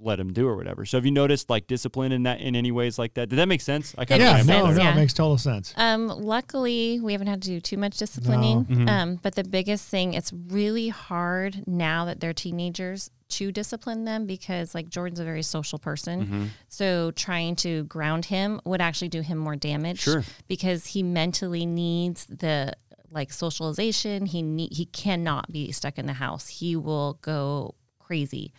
[0.00, 0.84] let him do or whatever.
[0.84, 3.28] So have you noticed like discipline in that in any ways like that?
[3.28, 3.94] Did that make sense?
[3.98, 4.92] I kind It of Yeah, no, no, yeah.
[4.92, 5.74] it makes total sense.
[5.76, 8.66] Um, luckily, we haven't had to do too much disciplining.
[8.68, 8.76] No.
[8.76, 8.88] Mhm.
[8.88, 14.24] Um, but the biggest thing, it's really hard now that they're teenagers to discipline them
[14.26, 16.24] because, like, Jordan's a very social person.
[16.24, 16.44] Mm-hmm.
[16.68, 20.00] So trying to ground him would actually do him more damage.
[20.00, 20.22] Sure.
[20.46, 22.72] Because he mentally needs the
[23.10, 24.26] like socialization.
[24.26, 26.46] He need, he cannot be stuck in the house.
[26.48, 28.52] He will go crazy.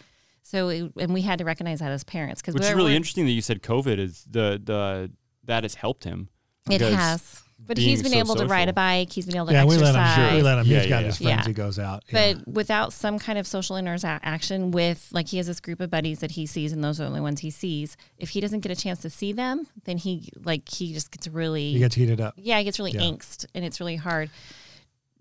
[0.49, 3.25] So it, and we had to recognize that as parents because Which is really interesting
[3.25, 5.11] that you said COVID is the the
[5.45, 6.29] that has helped him.
[6.69, 7.43] It has.
[7.61, 9.11] But he's been so able to ride a bike.
[9.11, 10.15] He's been able to Yeah, we let him.
[10.15, 10.37] Sure.
[10.37, 10.65] We let him.
[10.65, 11.41] Yeah, He's got yeah, his friends.
[11.41, 11.47] Yeah.
[11.47, 12.03] He goes out.
[12.11, 16.19] But without some kind of social interaction with, like, he has this group of buddies
[16.19, 17.97] that he sees, and those are the only ones he sees.
[18.17, 21.27] If he doesn't get a chance to see them, then he, like, he just gets
[21.27, 22.35] really, he gets heated up.
[22.37, 23.01] yeah, he gets really Yeah.
[23.01, 24.29] angst, and it's really hard.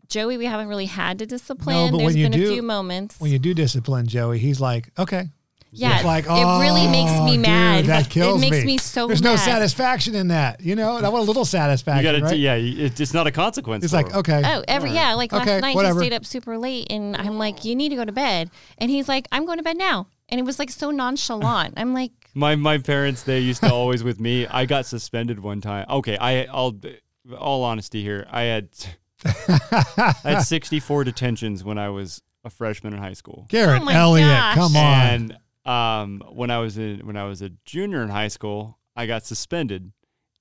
[0.09, 1.77] Joey, we haven't really had to discipline.
[1.77, 3.21] No, but There's when you been a do- few moments.
[3.21, 5.29] When you do discipline Joey, he's like, okay.
[5.71, 7.85] yeah, It's like, it really oh, makes "Oh, me dude, mad.
[7.85, 8.65] That kills it makes me.
[8.65, 9.31] me, so There's mad.
[9.33, 10.97] no satisfaction in that, you know.
[10.97, 12.39] And I want a little You satisfaction, got to, right?
[12.39, 12.55] yeah.
[12.55, 13.85] It's, it's not a consequence.
[13.85, 14.17] It's for like, him.
[14.21, 16.01] okay, Oh, every yeah, like Okay, last night whatever.
[16.01, 18.91] he stayed up super late, and I'm like, "You need to go to bed," and
[18.91, 21.75] he's like, "I'm going to bed now," and it was like so nonchalant.
[21.77, 24.47] I'm like, My my parents they used to always with me.
[24.47, 25.85] I got suspended one time.
[25.91, 26.79] Okay, I I'll
[27.39, 28.27] all honesty here.
[28.31, 28.69] I had
[29.25, 33.47] I had 64 detentions when I was a freshman in high school.
[33.49, 34.55] Garett Oh Elliott, gosh.
[34.55, 35.01] come on.
[35.07, 39.07] And um when I was in when I was a junior in high school, I
[39.07, 39.93] got suspended.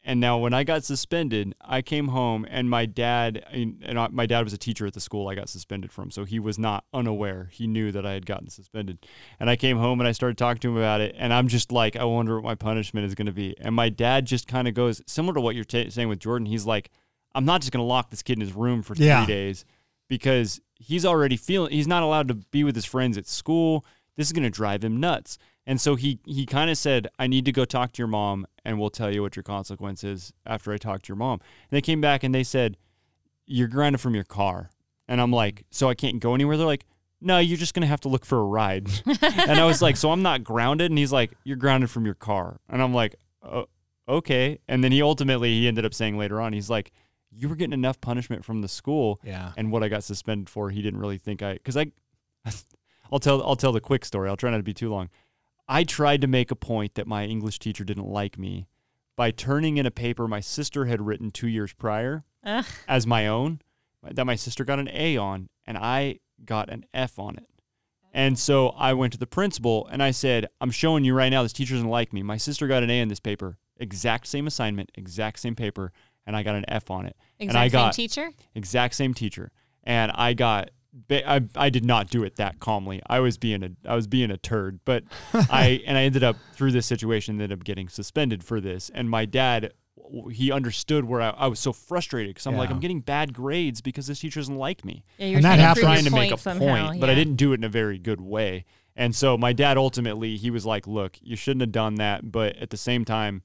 [0.03, 4.07] And now when I got suspended, I came home and my dad and and I-
[4.09, 6.57] my dad was a teacher at the school I got suspended from, so he was
[6.57, 7.49] not unaware.
[7.51, 9.05] He knew that I had gotten suspended.
[9.39, 11.73] And I came home and I started talking to him about it, and I'm just
[11.73, 13.53] like, I wonder what my punishment is going to be.
[13.59, 16.45] And my dad just kind of goes similar to what you're ta saying with Jordan.
[16.45, 16.89] He's like,
[17.38, 19.23] I'm not just going to lock this kid in his room for Yeah.
[19.25, 19.63] three days
[20.07, 23.85] because he's already feeling he's not allowed to be with his friends at school.
[24.15, 25.38] This is going to drive him nuts.
[25.65, 28.47] And so he he kind of said, "I need to go talk to your mom,
[28.63, 31.75] and we'll tell you what your consequence is after I talk to your mom." And
[31.77, 32.77] they came back and they said,
[33.45, 34.69] "You're grounded from your car."
[35.09, 36.85] And I'm like, "So I can't go anywhere?" They're like,
[37.19, 38.88] "No, you're just going to have to look for a ride."
[39.21, 42.15] and I was like, "So I'm not grounded?" And he's like, "You're grounded from your
[42.15, 43.65] car." And I'm like, oh,
[44.07, 46.91] "Okay." And then he ultimately he ended up saying later on, he's like,
[47.38, 49.53] "You were getting enough punishment from the school." yeah.
[49.57, 51.91] and what I got suspended for, he didn't really think I because I,
[53.11, 54.29] I'll tell I'll tell the quick story.
[54.29, 55.09] I'll try not to be too long.
[55.67, 58.67] I tried to make a point that my English teacher didn't like me
[59.17, 62.65] by turning in a paper my sister had written two years prior Ugh.
[62.88, 63.59] as my own
[64.03, 67.49] that my sister got an A on and I got an F on it.
[68.13, 71.43] And so I went to the principal and I said, I'm showing you right now
[71.43, 72.23] this teacher doesn't like me.
[72.23, 75.91] My sister got an A in this paper, exact same assignment, exact same paper,
[76.28, 77.15] and I got an F on it.
[77.39, 78.32] exact and I same got teacher.
[78.53, 79.51] exact same teacher.
[79.84, 80.69] And i got
[81.09, 83.01] I, I did not do it that calmly.
[83.07, 84.80] I was being a i was being a turd.
[84.86, 85.03] But
[85.34, 88.91] i and i ended up through this situation ended up getting suspended for this.
[88.93, 89.73] And my dad
[90.32, 93.82] he understood where i, I was so frustrated because i'm like i'm getting bad grades
[93.82, 95.03] because this teacher doesn't like me.
[95.17, 97.36] Yeah, you're And that trying to trying to make a somehow, point, but I didn't
[97.36, 98.65] do it in a very good way.
[98.95, 102.55] And so my dad ultimately he was like, "Look, you shouldn't have done that, but
[102.57, 103.43] at the same time,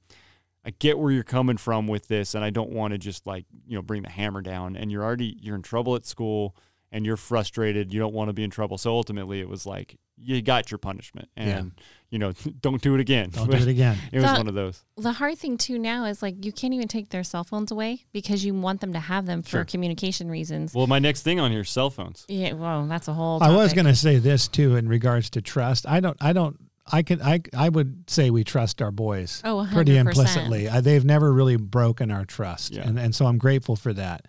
[0.65, 3.45] I get where you're coming from with this, and I don't want to just like
[3.67, 4.75] you know bring the hammer down.
[4.75, 6.55] And you're already you're in trouble at school,
[6.91, 7.93] and you're frustrated.
[7.93, 8.77] You don't want to be in trouble.
[8.77, 11.83] So ultimately, it was like you got your punishment, and Yeah.
[12.11, 13.29] you know, don't do it again.
[13.31, 13.97] Don't do it again.
[14.13, 14.85] It was The- one of those.
[14.95, 18.05] The hard thing too now is like you can't even take their cell phones away
[18.13, 19.65] because you want them to have them for Sure.
[19.65, 20.73] communication reasons.
[20.73, 22.25] Well, my next thing on here is cell phones.
[22.29, 23.43] Yeah, well, that's a whole.
[23.43, 25.85] I was going to say this too in regards to trust.
[25.89, 26.15] I don't.
[26.21, 26.57] I don't.
[26.91, 27.41] I could I.
[27.55, 30.67] I would say we trust our boys Oh, pretty implicitly.
[30.67, 32.81] Uh, they've never really broken our trust, Yeah.
[32.87, 34.25] and and so I'm grateful for that.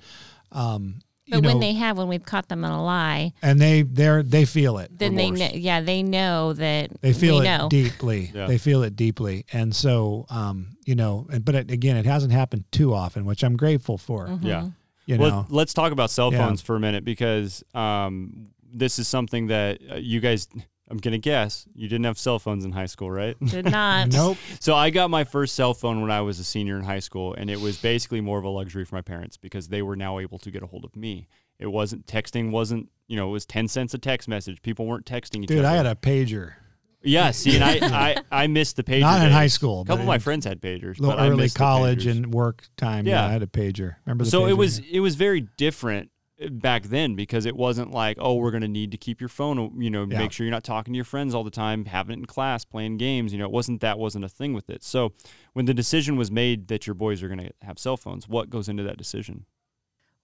[0.53, 3.61] Um, But you know, when they have, when we've caught them in a lie, and
[3.61, 4.97] they they're they feel it.
[4.97, 7.69] then they know, yeah, they know that They feel we it know.
[7.69, 8.31] deeply.
[8.35, 8.47] Yeah.
[8.47, 11.27] They feel it deeply, and so um, you know.
[11.33, 14.29] And, but it, again, it hasn't happened too often, which I'm grateful for.
[14.29, 14.45] Mhm.
[14.45, 14.69] Yeah.
[15.07, 16.47] You Well, know, let's talk about cell Yeah.
[16.47, 20.49] phones for a minute because um, this is something that uh, you guys,
[20.91, 23.37] I'm going to guess, you didn't have cell phones in high school, right?
[23.41, 24.09] Did not.
[24.13, 24.37] nope.
[24.61, 27.35] So I got my first cell phone when I was a senior in high school,
[27.35, 30.19] and it was basically more of a luxury for my parents because they were now
[30.19, 31.27] able to get a hold of me.
[31.59, 34.61] It wasn't texting, wasn't you know, it was ten cents a text message.
[34.63, 35.63] People weren't texting each Dude, other.
[35.63, 36.55] Dude, I had a pager.
[37.03, 37.31] yeah.
[37.31, 37.79] See, and I
[38.31, 39.01] I, I missed the pager.
[39.01, 41.57] Not in high school, A couple of my friends had pagers, little but early missed
[41.57, 43.07] college and work time.
[43.07, 43.23] Yeah.
[43.23, 43.27] Yeah.
[43.29, 43.97] I had a pager.
[44.07, 44.57] Remember the so it pager?
[44.59, 46.11] was it was very different
[46.51, 49.81] back then because it wasn't like oh we're going to need to keep your phone
[49.81, 50.19] you know Yeah.
[50.19, 52.65] make sure you're not talking to your friends all the time having it in class
[52.65, 55.13] playing games you know it wasn't that wasn't a thing with it so
[55.53, 58.51] when the decision was made that your boys are going to have cell phones what
[58.51, 59.47] goes into that decision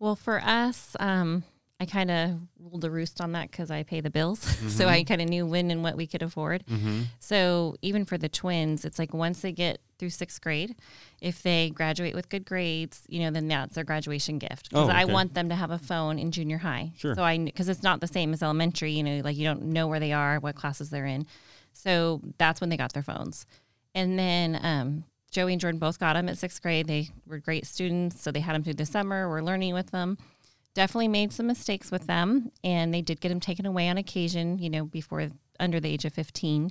[0.01, 1.45] Well, for us, um,
[1.83, 4.41] I kind of ruled the roost on that because I pay the bills.
[4.69, 4.89] so Mm-hmm.
[4.89, 6.63] I kind of knew when and what we could afford.
[7.21, 10.77] So even for the twins, it's like once they get through sixth grade,
[11.21, 14.69] if they graduate with good grades, you know, then that's their graduation gift.
[14.71, 16.93] Because Oh, I want them to have a phone in junior high.
[16.99, 17.15] Sure.
[17.15, 19.87] So I, because it's not the same as elementary, you know, like you don't know
[19.89, 21.27] where they are, what classes they're in.
[21.73, 23.47] So that's when they got their phones.
[23.95, 26.87] And then um, Joey and Jordan both got them at sixth grade.
[26.87, 28.21] They were great students.
[28.21, 29.29] So they had them through the summer.
[29.31, 30.19] We're learning with them.
[30.75, 32.51] Definitely made some mistakes with them.
[32.63, 36.05] And they did get them taken away on occasion, you know, before under the age
[36.05, 36.71] of 15.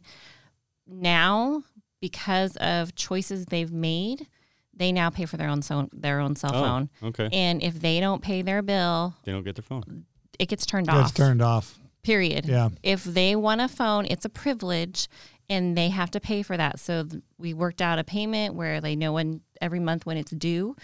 [0.88, 1.64] Now,
[2.02, 4.28] because of choices they've made,
[4.74, 6.90] they now pay for their own, so- their own cell Oh, phone.
[7.04, 10.06] okay And if they don't pay their bill, they don't get their phone
[10.40, 11.10] it gets turned Gets off.
[11.10, 11.78] It's turned off.
[12.02, 12.46] Period.
[12.46, 12.70] Yeah.
[12.82, 15.10] If they want a phone, it's a privilege
[15.50, 16.80] and they have to pay for that.
[16.80, 20.32] So th- we worked out a payment where they know when every month when it's
[20.32, 20.78] due.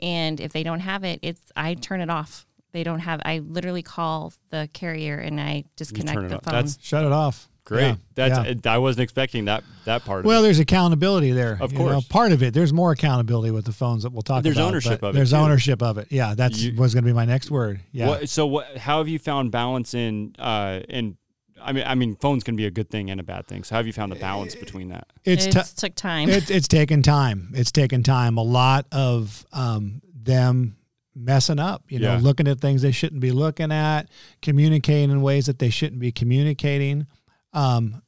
[0.00, 2.46] And if they don't have it, it's I turn it off.
[2.72, 6.44] They don't have I literally call the carrier and I disconnect the off.
[6.44, 6.54] phone.
[6.54, 7.48] That's Shut it off.
[7.64, 7.94] great Yeah.
[8.14, 8.72] that's Yeah.
[8.72, 10.48] I wasn't expecting that that part Well, of it.
[10.48, 11.58] there's accountability there.
[11.60, 11.84] Of you know.
[11.92, 12.04] course.
[12.08, 12.54] part of it.
[12.54, 14.68] There's more accountability with the phones that we'll talk There's about.
[14.68, 15.36] ownership but of it, There's too.
[15.36, 16.08] ownership of it.
[16.10, 17.80] Yeah, that's You- was going to be my next word.
[17.92, 18.08] Yeah.
[18.08, 21.16] What, so what how have you found balance in uh in
[21.60, 23.74] I mean I mean phones can be a good thing and a bad thing so
[23.74, 26.28] how have you found the balance between that It's it t- took time.
[26.30, 27.52] it's it's taken time.
[27.54, 28.36] It's taken time.
[28.38, 30.76] A lot of um, them
[31.14, 31.84] messing up.
[31.90, 32.20] You know, Yeah.
[32.22, 34.08] looking at things they shouldn't be looking at,
[34.40, 37.06] communicating in ways that they shouldn't be communicating.
[37.52, 38.02] Um,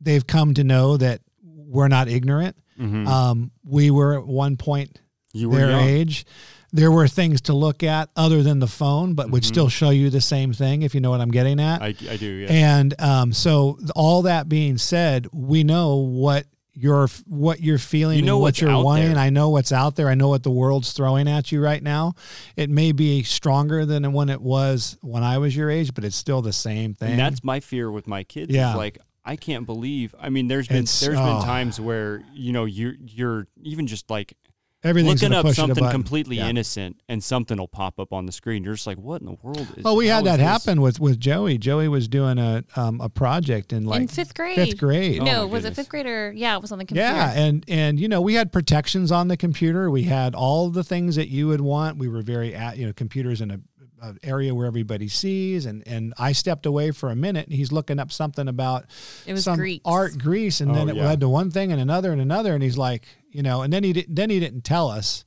[0.00, 2.56] they've come to know that we're not ignorant.
[2.80, 3.06] Mhm.
[3.06, 4.98] Um, we were at one point
[5.32, 5.80] you their young.
[5.82, 6.24] age.
[6.72, 9.46] There were things to look at other than the phone, but would Mhm.
[9.46, 11.82] still show you the same thing, if you know what I'm getting at.
[11.82, 17.08] I, I do yeah And um, so, all that being said, we know what you're
[17.26, 19.12] what you're feeling You know and what you're wanting.
[19.14, 19.18] there.
[19.22, 20.08] I know what's out there.
[20.08, 22.14] I know what the world's throwing at you right now.
[22.56, 26.16] It may be stronger than when it was when I was your age, but it's
[26.16, 27.10] still the same thing.
[27.12, 28.52] And that's my fear with my kids.
[28.54, 28.74] Yeah.
[28.74, 30.14] Like I can't believe.
[30.18, 31.24] I mean, there's been It's- there's oh.
[31.24, 34.34] been times where you know you're you're even just like
[34.82, 36.48] Everything's looking up push at a something completely Yeah.
[36.48, 38.64] innocent and something will pop up on the screen.
[38.64, 39.84] You're just like, what in the world is?
[39.84, 40.46] Well, we had is that this?
[40.46, 41.58] happen with with Joey.
[41.58, 44.54] Joey was doing a um, a project in like in fifth grade.
[44.56, 45.20] fifth grade.
[45.20, 47.08] Oh, no, my was it fifth grade or yeah, it was on the computer.
[47.08, 49.90] Yeah, and and you know we had protections on the computer.
[49.90, 51.98] We had all the things that you would want.
[51.98, 53.60] We were very at you know computers in a,
[54.00, 55.66] a area where everybody sees.
[55.66, 58.86] And and I stepped away for a minute, and he's looking up something about
[59.26, 59.82] It was some Greeks.
[59.84, 61.04] art Greece, and Oh, then it yeah.
[61.06, 63.84] led to one thing and another and another, and he's like, you know, and then
[63.84, 65.24] he didn't then he didn't tell us.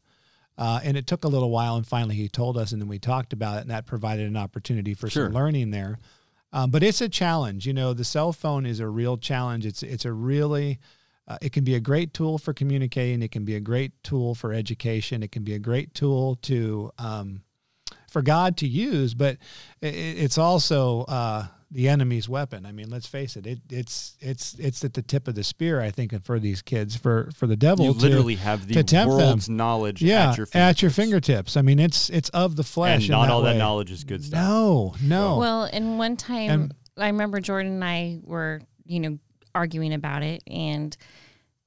[0.56, 3.00] Uh, and it took a little while, and finally he told us, and then we
[3.00, 5.26] talked about it, and that provided an opportunity for Sure.
[5.26, 5.98] some learning there.
[6.52, 7.66] Um, but it's a challenge.
[7.66, 9.66] You know, the cell phone is a real challenge.
[9.66, 10.80] It's it's a really
[11.28, 13.24] uh, it can be a great tool for communicating.
[13.24, 15.24] It can be a great tool for education.
[15.24, 17.42] It can be a great tool to um,
[18.14, 19.14] for God to use.
[19.14, 19.38] But
[19.84, 22.66] i it's also uh, the enemy's weapon.
[22.66, 23.46] I mean, let's face it.
[23.48, 25.82] It it's it's it's at the tip of the spear.
[25.82, 28.84] I think for these kids, for for the devil You to- literally have the to
[28.84, 29.28] tempt them.
[29.28, 31.54] world's knowledge yeah at your at your fingertips.
[31.54, 31.58] fingertips.
[31.58, 33.02] I mean, it's it's of the flesh.
[33.02, 34.40] and not that all that knowledge is good stuff.
[34.40, 35.38] No, no.
[35.40, 39.18] Well, and one time And- I remember Jordan and I were, you know,
[39.56, 40.96] arguing about it and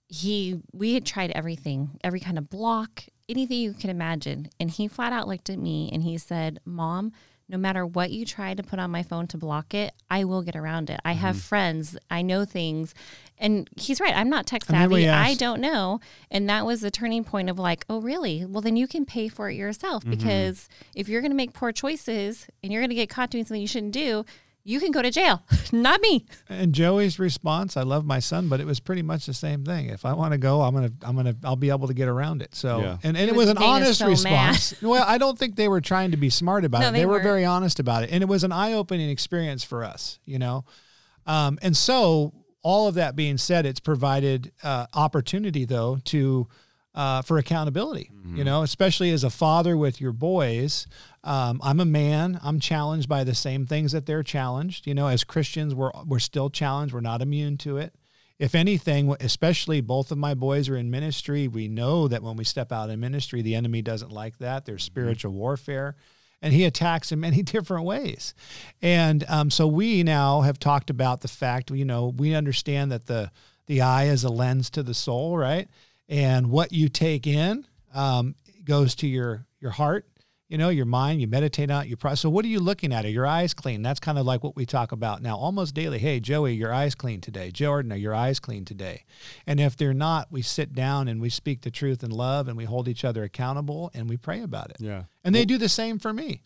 [0.09, 4.51] he we had tried everything, every kind of block, anything you can imagine.
[4.61, 7.12] And he flat out looked at me and he said, "Mom,
[7.49, 10.43] no matter what you try to put on my phone to block it, I will
[10.43, 11.01] get around it.
[11.05, 11.20] I Mm-hmm.
[11.20, 12.93] have friends, I know things.
[13.39, 14.16] And he's right.
[14.16, 15.31] I'm not tech And then we savvy.
[15.31, 16.01] I don't know.
[16.31, 18.45] And that was the turning point of like, oh, really?
[18.45, 20.11] Well, then you can pay for it yourself Mm-hmm.
[20.11, 23.45] because if you're going to make poor choices and you're going to get caught doing
[23.45, 24.24] something you shouldn't do,
[24.67, 25.43] you can go to jail,
[25.73, 26.27] not me.
[26.49, 29.89] And Joey's response, I love my son, but it was pretty much the same thing.
[29.89, 32.43] If I want to go, I'm gonna, I'm gonna, I'll be able to get around
[32.43, 32.55] it.
[32.55, 32.99] So, Yeah.
[33.05, 34.75] and, and it He was was an honest so response.
[34.83, 36.93] well, I don't think they were trying to be smart about No, it.
[36.93, 40.19] They, they were very honest about it, and it was an eye-opening experience for us.
[40.27, 40.64] You know,
[41.27, 46.49] um, and so all of that being said, it's provided uh, opportunity though to.
[46.97, 50.87] Uh, for accountability, you know, especially as a father with your boys.
[51.25, 52.41] Um, I'm a man.
[52.43, 54.87] I'm challenged by the same things that they're challenged.
[54.87, 56.95] You know, as Christians, we're we're still challenged.
[56.95, 57.95] We're not immune to it.
[58.39, 62.45] If anything, especially both of my boys are in ministry, we know that when we
[62.45, 64.65] step out in ministry, the enemy doesn't like that.
[64.67, 65.97] There's spiritual warfare,
[66.43, 68.35] and he attacks in many different ways.
[68.83, 73.07] And um, so we now have talked about the fact, you know, we understand that
[73.07, 73.31] the
[73.67, 75.69] the eye is a lens to the soul, right?
[76.09, 78.35] And what you take in um,
[78.65, 80.07] goes to your your heart,
[80.49, 81.21] you know, your mind.
[81.21, 81.89] You meditate on it.
[81.89, 82.21] You process.
[82.21, 83.05] So what are you looking at?
[83.05, 83.83] Are your eyes clean?
[83.83, 85.99] That's kind of like what we talk about now, almost daily.
[85.99, 87.51] Hey, Joey, your eyes clean today.
[87.51, 89.05] Jordan, are your eyes clean today?
[89.47, 92.57] And if they're not, we sit down and we speak the truth in love, and
[92.57, 94.77] we hold each other accountable, and we pray about it.
[94.79, 95.05] Yeah.
[95.25, 96.43] And they do the same for me.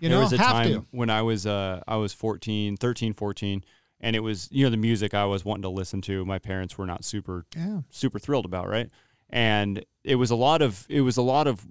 [0.00, 0.86] You there know, was a have time to.
[0.92, 3.64] when I was uh I was 14, 13, 14
[4.00, 6.76] and it was you know the music I was wanting to listen to my parents
[6.78, 7.80] were not super Yeah.
[7.90, 8.90] super thrilled about, right?
[9.30, 11.66] And it was a lot of it was a lot of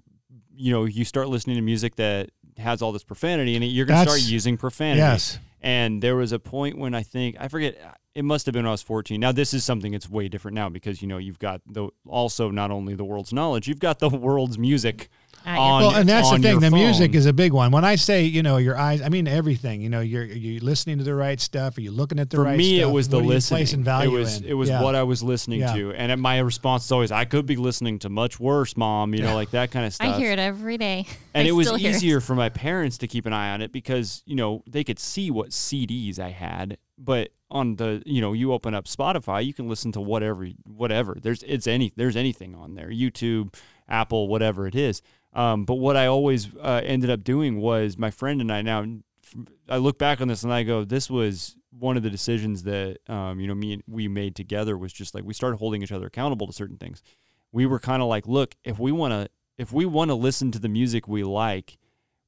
[0.60, 4.04] you know, you start listening to music that has all this profanity and you're going
[4.04, 4.98] to start using profanity.
[4.98, 5.38] Yes.
[5.60, 7.76] And there was a point when I think I forget
[8.16, 9.20] it must have been when I was 14.
[9.20, 12.50] Now this is something that's way different now because you know you've got the also
[12.50, 15.08] not only the world's knowledge, you've got the world's music
[15.46, 16.60] on Well, and that's the thing.
[16.60, 17.70] your The music is a big one.
[17.70, 19.80] When I say, you know, your eyes, I mean everything.
[19.80, 21.76] You know, you're you listening to the right stuff?
[21.78, 22.88] Are you looking at the right for right me stuff?
[22.88, 24.44] it was the What are you listening value it was in?
[24.46, 24.82] it was Yeah.
[24.82, 25.74] what i was listening Yeah.
[25.74, 29.22] to and my response is always i could be listening to much worse mom you
[29.22, 31.06] know like that kind of stuff I hear it every day.
[31.34, 33.62] and I it was still hear easier for my parents to keep an eye on
[33.62, 38.20] it because you know they could see what cds i had but on the you
[38.20, 42.16] know you open up spotify you can listen to whatever whatever there's it's any there's
[42.16, 43.54] anything on there youtube
[43.88, 45.00] apple whatever it is
[45.34, 48.84] um, but what i always uh, ended up doing was my friend and i now
[49.68, 52.98] i look back on this and i go this was one of the decisions that
[53.08, 55.92] um, you know me and we made together was just like we started holding each
[55.92, 57.02] other accountable to certain things
[57.52, 60.50] we were kind of like look if we want to if we want to listen
[60.50, 61.78] to the music we like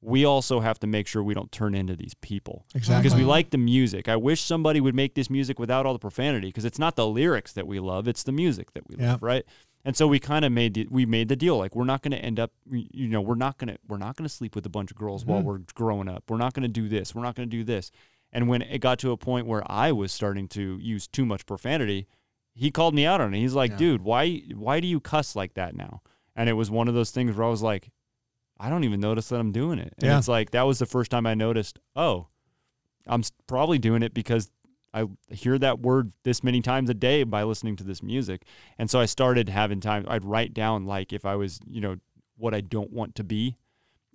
[0.03, 3.03] we also have to make sure we don't turn into these people Exactly.
[3.03, 5.99] because we like the music i wish somebody would make this music without all the
[5.99, 9.11] profanity because it's not the lyrics that we love it's the music that we Yeah.
[9.13, 9.43] love right
[9.83, 12.11] and so we kind of made the, we made the deal like we're not going
[12.11, 14.65] to end up you know we're not going to we're not going to sleep with
[14.65, 15.47] a bunch of girls while mm-hmm.
[15.47, 16.23] we're growing up.
[16.29, 17.91] We're not going to do this we're not going to do this.
[18.33, 21.45] And when it got to a point where i was starting to use too much
[21.45, 22.07] profanity
[22.53, 23.39] he called me out on it.
[23.39, 23.77] He's like Yeah.
[23.77, 26.01] dude why why do you cuss like that now?
[26.35, 27.89] And it was one of those things where i was like
[28.59, 29.93] i don't even notice that i'm doing it.
[29.97, 30.17] And Yeah.
[30.17, 32.27] it's like that was the first time i noticed oh
[33.07, 34.51] i'm probably doing it because
[34.93, 38.43] I hear that word this many times a day by listening to this music.
[38.77, 40.05] And so I started having time.
[40.07, 41.95] I'd write down like if I was, you know,
[42.37, 43.57] what I don't want to be.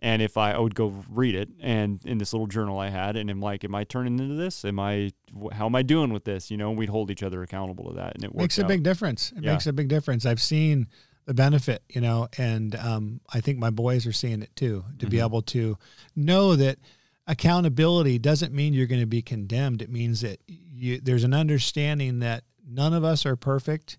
[0.03, 3.17] And if I, I would go read it and in this little journal I had,
[3.17, 4.63] and I'm like, am I turning into this?
[4.65, 5.13] Am I,
[5.53, 6.51] how am I doing with this?
[6.51, 8.15] You know, we'd hold each other accountable to that.
[8.15, 8.69] And it makes a out.
[8.69, 9.33] big difference.
[9.35, 9.53] It Yeah.
[9.53, 10.27] makes a big difference.
[10.27, 10.89] I've seen
[11.25, 14.85] the benefit, you know, and um, I think my boys are seeing it too.
[14.99, 15.25] To be Mhm.
[15.25, 15.79] able to
[16.15, 16.79] know that
[17.27, 19.83] accountability doesn't mean you're going to be condemned.
[19.83, 23.99] It means that you, there's an understanding that none of us are perfect,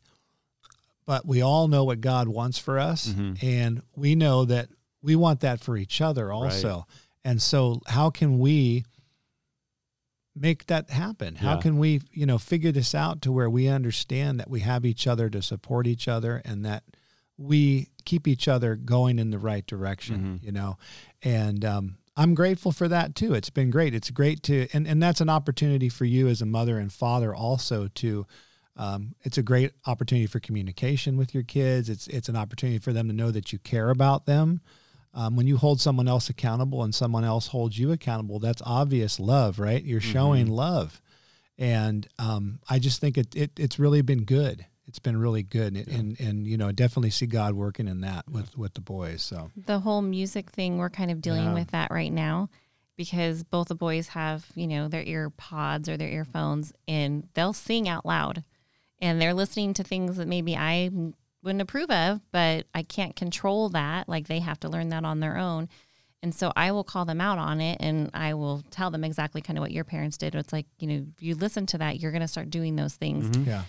[1.05, 3.41] but we all know what God wants for us, Mhm.
[3.43, 4.69] and we know that
[5.01, 6.85] we want that for each other also.
[7.23, 8.85] And so, how can we?
[10.39, 11.33] make that happen?
[11.37, 11.61] How Yeah.
[11.61, 15.07] can we, you know, figure this out to where we understand that we have each
[15.07, 16.83] other to support each other and that
[17.37, 20.43] we keep each other going in the right direction, Mhm.
[20.45, 20.77] you know?
[21.23, 23.35] And um, I'm grateful for that too.
[23.35, 23.93] It's been great.
[23.93, 27.33] It's great to, and, and that's an opportunity for you as a mother and father
[27.33, 28.25] also to,
[28.75, 31.89] um, it's a great opportunity for communication with your kids.
[31.89, 34.61] It's, it's an opportunity for them to know that you care about them.
[35.13, 39.19] Um, when you hold someone else accountable and someone else holds you accountable, that's obvious
[39.19, 39.83] love, right?
[39.83, 41.01] You're showing love,
[41.57, 44.65] and um, I just think it, it it's really been good.
[44.87, 48.27] It's been really good, and, and and you know, definitely see God working in that
[48.29, 49.21] with with the boys.
[49.21, 51.53] So the whole music thing we're kind of dealing Yeah.
[51.53, 52.49] with that right now
[52.95, 57.53] because both the boys have you know their ear pods or their earphones and they'll
[57.53, 58.43] sing out loud
[58.99, 60.89] and they're listening to things that maybe i
[61.43, 65.19] wouldn't approve of but i can't control that like they have to learn that on
[65.19, 65.69] their own
[66.23, 69.39] And so I will call them out on it and I will tell them exactly
[69.41, 70.33] kind of what your parents did.
[70.33, 72.95] It's like, you know, if you listen to that, you're going to start doing those
[72.97, 73.29] things.
[73.29, 73.47] Mm-hmm.
[73.47, 73.63] Yeah.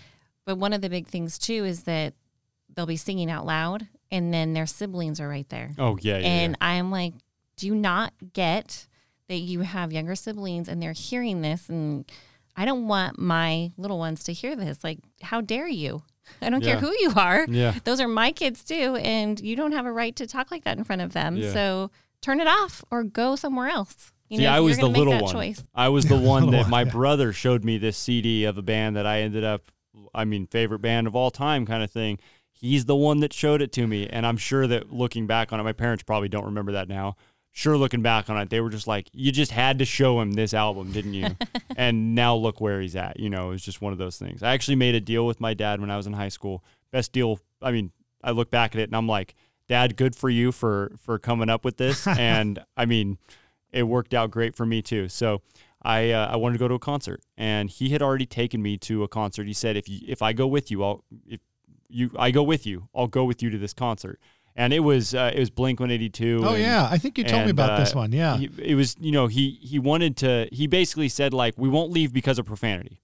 [0.49, 2.15] But one of the big things too is that
[2.75, 5.75] they'll be singing out loud and then their siblings are right there.
[5.77, 6.25] Oh yeah, yeah.
[6.27, 7.13] And I'm like,
[7.55, 8.87] do you not get
[9.27, 11.69] that you have younger siblings and they're hearing this?
[11.69, 12.11] And
[12.57, 14.83] I don't want my little ones to hear this.
[14.83, 16.01] Like, how dare you?
[16.41, 16.71] I don't Yeah.
[16.71, 17.45] care who you are.
[17.47, 17.75] yeah.
[17.83, 18.95] Those are my kids too.
[18.95, 21.37] And you don't have a right to talk like that in front of them.
[21.37, 21.53] Yeah.
[21.53, 21.91] So
[22.23, 24.11] turn it off or go somewhere else.
[24.29, 25.31] You See, know, I was the little one.
[25.31, 25.61] Choice.
[25.75, 26.91] I was the one Little that one, my yeah.
[26.91, 29.71] brother showed me this CD of a band that I ended up,
[30.13, 32.19] I mean, favorite band of all time kind of thing.
[32.51, 34.07] He's the one that showed it to me.
[34.07, 37.15] And I'm sure that looking back on it, my parents probably don't remember that now.
[37.51, 40.33] Sure, looking back on it, they were just like, you just had to show him
[40.33, 41.35] this album, didn't you?
[41.75, 43.19] and now look where he's at.
[43.19, 44.43] You know, it's just one of those things.
[44.43, 46.63] I actually made a deal with my dad when I was in high school.
[46.91, 47.39] Best deal.
[47.61, 47.91] I mean,
[48.23, 49.35] I look back at it and I'm like,
[49.69, 52.05] Dad, good for you for for coming up with this.
[52.07, 53.19] and I mean,
[53.71, 55.07] it worked out great for me too.
[55.07, 55.41] So
[55.81, 58.77] I uh, I wanted to go to a concert, and he had already taken me
[58.79, 59.47] to a concert.
[59.47, 61.39] He said, if you if I go with you, I'll if
[61.87, 64.19] you I go with you, I'll go with you to this concert.
[64.55, 66.41] And it was uh, it was Blink One Eighty Two.
[66.43, 68.11] Oh yeah, I think you told me and, about this uh, one.
[68.11, 68.37] Yeah.
[68.37, 71.91] he, it was you know he he wanted to he basically said like we won't
[71.91, 73.01] leave because of profanity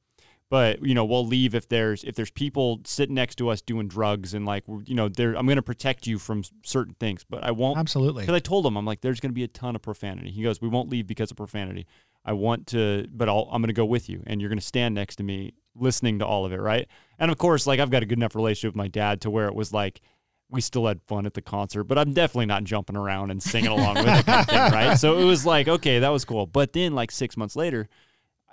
[0.50, 3.88] but you know we'll leave if there's if there's people sitting next to us doing
[3.88, 7.26] drugs and like we're, you know there i'm going to protect you from certain things
[7.30, 8.22] but i won't Absolutely.
[8.22, 10.44] because i told him i'm like there's going to be a ton of profanity he
[10.44, 11.86] goes we won't leave because of profanity
[12.26, 14.66] i want to but I'll, i'm going to go with you and you're going to
[14.66, 16.88] stand next to me listening to all of it right
[17.20, 19.48] and of course like i've got a good enough relationship with my dad to where
[19.48, 20.02] it was like
[20.50, 23.72] we still had fun at the concert, but I'm definitely not jumping around and singing
[23.72, 24.98] along with it, kind of thing, right?
[24.98, 26.46] So it was like, okay, that was cool.
[26.46, 27.90] But then, like six months later,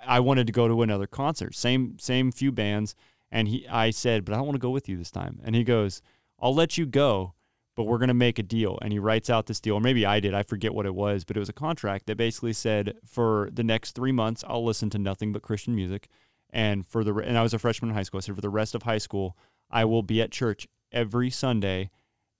[0.05, 2.95] I wanted to go to another concert, same same few bands,
[3.31, 5.39] and he, I said, but I don't want to go with you this time.
[5.43, 6.01] And he goes,
[6.39, 7.33] I'll let you go,
[7.75, 8.77] but we're gonna make a deal.
[8.81, 11.23] And he writes out this deal, or maybe I did, I forget what it was,
[11.23, 14.89] but it was a contract that basically said for the next three months, I'll listen
[14.91, 16.07] to nothing but Christian music,
[16.49, 18.49] and for the and I was a freshman in high school, I said for the
[18.49, 19.37] rest of high school,
[19.69, 21.89] I will be at church every Sunday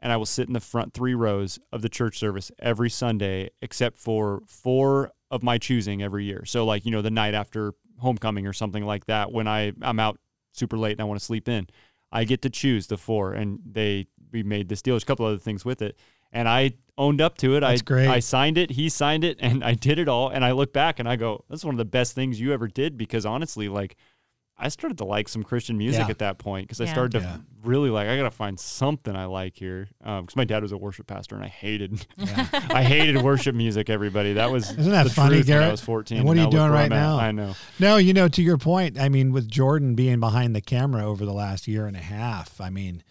[0.04, 3.50] and I will sit in the front three rows of the church service every Sunday,
[3.62, 6.44] except for four of my choosing every year.
[6.46, 10.02] So, like, you know, the night after homecoming or something like that, when I, I'm
[10.02, 10.20] out
[10.52, 11.68] super late and I want to sleep in,
[12.12, 13.32] I get to choose the four.
[13.32, 14.96] And they, we made this deal.
[14.96, 15.98] There's a couple other things with it.
[16.32, 17.60] And I owned up to it.
[17.62, 18.08] That's I, great.
[18.08, 18.72] I signed it.
[18.72, 19.38] He signed it.
[19.40, 20.30] And I did it all.
[20.30, 22.68] And I look back and I go, that's one of the best things you ever
[22.68, 23.96] did because honestly, like,
[24.56, 26.10] I started to like some Christian music Yeah.
[26.12, 27.38] at that point because I started to Yeah.
[27.64, 28.08] really like.
[28.08, 31.34] I gotta find something I like here um, because my dad was a worship pastor
[31.36, 32.06] and I hated,
[32.70, 33.90] I hated worship music.
[33.90, 36.20] Everybody, that was Isn't that the funny, truth when I was fourteen.
[36.20, 37.02] And what are you doing right I'm at.
[37.02, 37.18] now?
[37.18, 37.56] I know.
[37.80, 41.26] No, you know, to your point, I mean, with Jordan being behind the camera over
[41.26, 43.02] the last year and a half, I mean,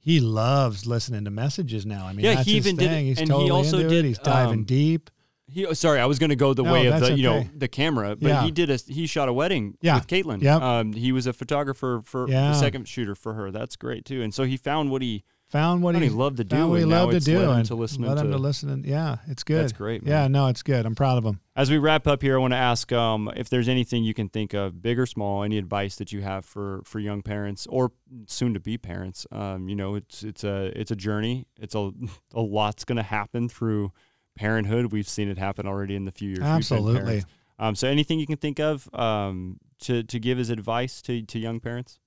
[0.00, 2.06] he loves listening to messages now.
[2.06, 4.08] I mean, Yeah, that's he even did- He's and he also did, it.
[4.08, 5.10] He's diving um, deep.
[5.46, 7.44] He, oh, sorry, I was going to go the No, way of the you know
[7.56, 8.44] the camera, but Yeah.
[8.44, 9.96] he did a he shot a wedding Yeah.
[9.96, 10.40] with Caitlin.
[10.42, 10.62] Yep.
[10.62, 12.52] Um, he was a photographer for Yeah.
[12.52, 13.50] the second shooter for her.
[13.50, 14.22] That's great too.
[14.22, 16.70] And so he found what he Found what what he, he loved to do, found
[16.70, 18.38] what he and now loved to it's do, and to listening let him to- to
[18.38, 18.70] listen.
[18.70, 19.62] And, yeah, it's good.
[19.62, 20.86] That's great, Yeah, no, it's good.
[20.86, 21.40] I'm proud of him.
[21.56, 24.28] As we wrap up here, I want to ask um, if there's anything you can
[24.28, 27.90] think of, big or small, any advice that you have for for young parents or
[28.26, 29.26] soon to be parents.
[29.32, 31.46] Um, you know, it's it's a it's a journey.
[31.58, 31.90] It's a
[32.32, 33.92] a lot's going to happen through
[34.36, 34.92] parenthood.
[34.92, 36.40] We've seen it happen already in the few years.
[36.40, 37.24] Absolutely.
[37.58, 41.38] Um, so anything you can think of um, to to give as advice to to
[41.40, 41.98] young parents?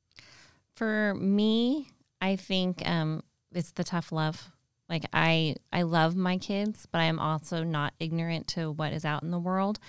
[0.76, 1.90] For me,
[2.22, 3.22] I think um,
[3.54, 4.52] it's the tough love.
[4.90, 9.06] Like I, I love my kids, but I am also not ignorant to what is
[9.06, 9.80] out in the world,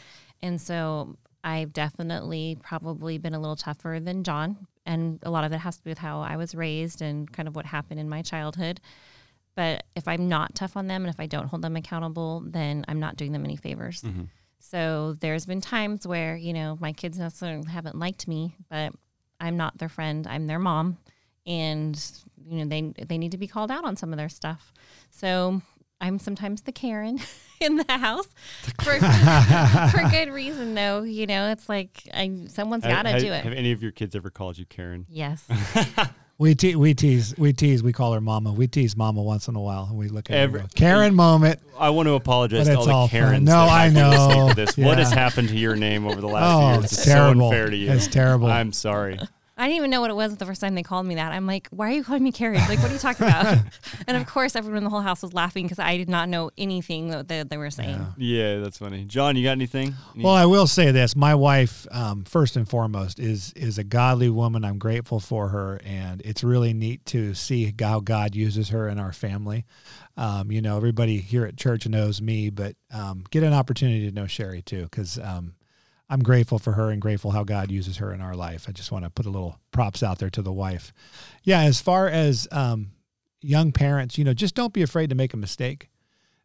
[0.40, 5.52] and so I've definitely probably been a little tougher than John, and a lot of
[5.52, 8.08] it has to do with how I was raised and kind of what happened in
[8.08, 8.80] my childhood.
[9.54, 12.84] But if I'm not tough on them and if I don't hold them accountable, then
[12.88, 14.02] I'm not doing them any favors.
[14.02, 14.22] Mm-hmm.
[14.58, 18.92] So there's been times where, you know, my kids necessarily haven't liked me, but
[19.38, 20.26] I'm not their friend.
[20.26, 20.98] I'm their mom.
[21.46, 21.94] And,
[22.46, 24.72] you know, they they need to be called out on some of their stuff.
[25.10, 25.62] So
[26.00, 27.18] I'm sometimes the Karen
[27.60, 28.28] in the house
[28.82, 31.02] for, for good reason though.
[31.02, 33.44] You know, it's like I someone's gotta do it.
[33.44, 35.06] Have any of your kids ever called you Karen?
[35.08, 35.44] yes.
[36.36, 38.52] We te- we tease we tease we call her Mama.
[38.52, 40.66] We tease Mama once in a while, and we look at Every- her.
[40.66, 41.60] go, Karen moment.
[41.78, 43.20] I want to apologize But to it's all all the fun.
[43.20, 43.44] Karens.
[43.46, 44.48] No, that I might be listening know.
[44.48, 44.76] to This.
[44.76, 46.84] What has happened to your name over the last Oh, few years?
[46.86, 47.40] it's It's terrible.
[47.40, 47.92] so unfair to you.
[47.92, 48.48] It's terrible.
[48.48, 49.20] I'm sorry.
[49.56, 51.30] I didn't even know what it was the first time they called me that.
[51.32, 52.56] I'm like, why are you calling me Carrie?
[52.58, 53.58] Like, what are you talking about?
[54.08, 56.50] and of course, everyone in the whole house was laughing because I did not know
[56.58, 58.04] anything that they, they were saying.
[58.16, 59.04] Yeah, that's funny.
[59.04, 59.94] John, you got anything?
[60.14, 63.84] Any- Well, I will say this: my wife, um, first and foremost, is is a
[63.84, 64.64] godly woman.
[64.64, 68.98] I'm grateful for her, and it's really neat to see how God uses her in
[68.98, 69.66] our family.
[70.16, 74.14] Um, you know, everybody here at church knows me, but um, get an opportunity to
[74.14, 75.54] know Cheri too, because um,
[76.08, 78.66] I'm grateful for her and grateful how God uses her in our life.
[78.68, 80.92] I just want to put a little props out there to the wife.
[81.42, 82.92] Yeah, as far as um,
[83.40, 85.88] young parents, you know, just don't be afraid to make a mistake.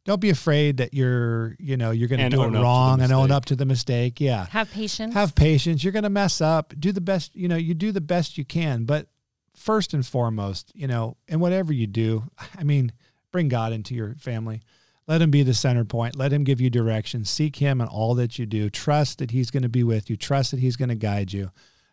[0.06, 2.64] Don't be afraid that you're, you know, you're going to do it up to the
[2.64, 4.20] wrong and own up to the mistake.
[4.20, 4.46] Yeah.
[4.48, 5.14] Have patience.
[5.14, 5.84] Have patience.
[5.84, 6.74] You're going to mess up.
[6.80, 8.86] Do the best, you know, you do the best you can.
[8.86, 9.08] But
[9.54, 12.24] first and foremost, you know, and whatever you do,
[12.58, 12.94] I mean,
[13.32, 14.62] bring God into your family.
[15.10, 16.16] Let him be the center point.
[16.16, 17.26] Let him give you direction.
[17.26, 18.70] Seek him in all that you do.
[18.70, 20.16] Trust that he's going to be with you.
[20.16, 21.50] Trust that he's going to guide you.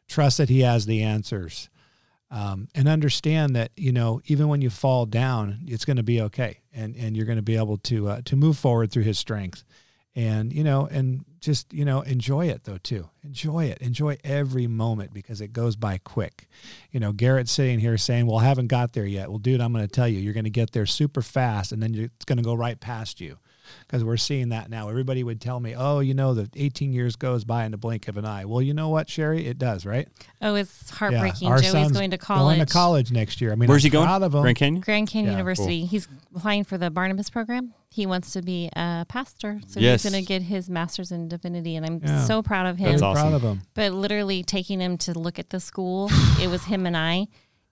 [0.06, 1.70] Trust that he has the answers.
[2.30, 6.20] Um, and understand that you know even when you fall down, it's going to be
[6.22, 9.18] okay, and and you're going to be able to uh, to move forward through His
[9.18, 9.64] strength,
[10.14, 13.08] and you know, and just you know, enjoy it though too.
[13.24, 13.78] Enjoy it.
[13.78, 16.48] Enjoy every moment because it goes by quick.
[16.90, 19.72] You know, Garett's sitting here saying, "Well, I haven't got there yet." Well, dude, I'm
[19.72, 22.38] going to tell you, you're going to get there super fast, and then it's going
[22.38, 23.38] to go right past you
[23.86, 24.88] because we're seeing that now.
[24.88, 28.08] Everybody would tell me, "Oh, you know, the 18 years goes by in the blink
[28.08, 30.08] of an eye." Well, you know what, Cheri, it does, right?
[30.42, 31.48] oh, it's heartbreaking.
[31.48, 32.56] our Joey's son's going to college.
[32.56, 33.52] Going to college next year.
[33.52, 34.06] I mean, Where's I'm he going?
[34.06, 34.42] Proud of him.
[34.42, 34.80] Grand Canyon.
[34.82, 35.84] Grand Canyon Yeah, University.
[35.86, 37.72] He's applying for the Barnabas program.
[37.90, 40.02] He wants to be a pastor, so Yes.
[40.02, 42.24] he's going to get his master's in divinity, and I'm Yeah.
[42.24, 42.90] so proud of him.
[42.90, 43.22] That's Very awesome.
[43.30, 43.62] proud of him.
[43.74, 46.10] But literally taking him to look at the school,
[46.40, 47.28] it was him and I,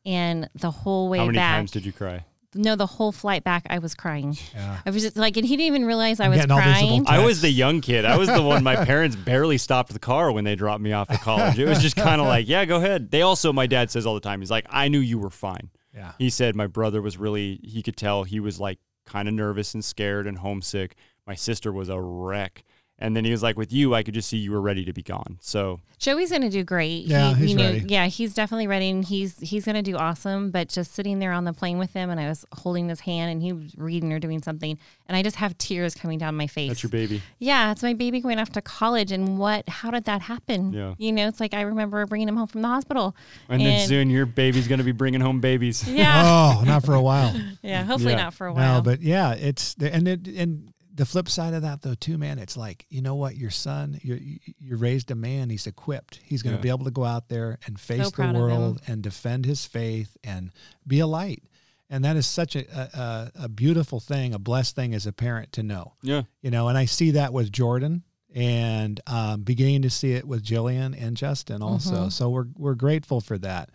[0.07, 1.57] and the whole way How many back.
[1.59, 2.25] times did you cry?
[2.55, 4.37] No, the whole flight back, I was crying.
[4.55, 4.81] Yeah.
[4.85, 6.83] I was just like, and he didn't even realize I I'm was getting all these
[6.83, 7.23] little crying.
[7.23, 8.05] I was the young kid.
[8.05, 11.11] I was the one my parents barely stopped the car when they dropped me off
[11.11, 11.59] at college.
[11.59, 13.11] It was just kind of like, yeah, go ahead.
[13.11, 15.71] They also, my dad says all the time, he's like, I knew you were fine.
[15.95, 16.13] Yeah.
[16.19, 19.75] He said my brother was really, he could tell he was like kind of nervous
[19.75, 20.97] and scared and homesick.
[21.27, 22.65] My sister was a wreck.
[23.05, 24.93] And then he was like, with you, I could just see you were ready to
[24.93, 25.37] be gone.
[25.41, 27.05] So Joey's going to do great.
[27.07, 27.85] Yeah, he, he's you know, ready.
[27.87, 30.51] Yeah, he's definitely ready, and he's he's going to do awesome.
[30.51, 33.31] But just sitting there on the plane with him, and I was holding his hand,
[33.33, 34.79] and he was reading or doing something,
[35.09, 36.69] and I just have tears coming down my face.
[36.71, 37.23] that's your baby.
[37.39, 39.69] Yeah, it's my baby going off to college, and what?
[39.69, 40.73] How did that happen?
[40.73, 40.95] Yeah.
[40.99, 43.15] you know, it's like I remember bringing him home from the hospital,
[43.49, 45.87] And, then soon your baby's going to be bringing home babies.
[45.89, 46.23] Yeah,
[46.59, 47.35] Oh, not for a while.
[47.63, 47.85] yeah.
[47.85, 48.23] Hopefully Yeah.
[48.25, 48.77] not for a while.
[48.77, 52.39] No, but yeah, it's and it, and the flip side of that though too, man.
[52.39, 55.51] It's like you know what, your son, you you raised a man.
[55.51, 56.21] He's equipped.
[56.25, 56.63] He's going to Yeah.
[56.63, 58.41] be able to go out there and face the proud of him.
[58.43, 60.51] world and defend his faith and
[60.87, 61.43] be a light.
[61.91, 62.65] And that is such a,
[63.37, 65.95] a a beautiful thing, a blessed thing as a parent to know.
[66.03, 66.23] Yeah.
[66.43, 68.03] You know, and I see that with Jordan
[68.35, 72.07] and um, beginning to see it with Jillian and Justin also.
[72.07, 72.13] Mhm.
[72.13, 73.71] So we're we're grateful for that.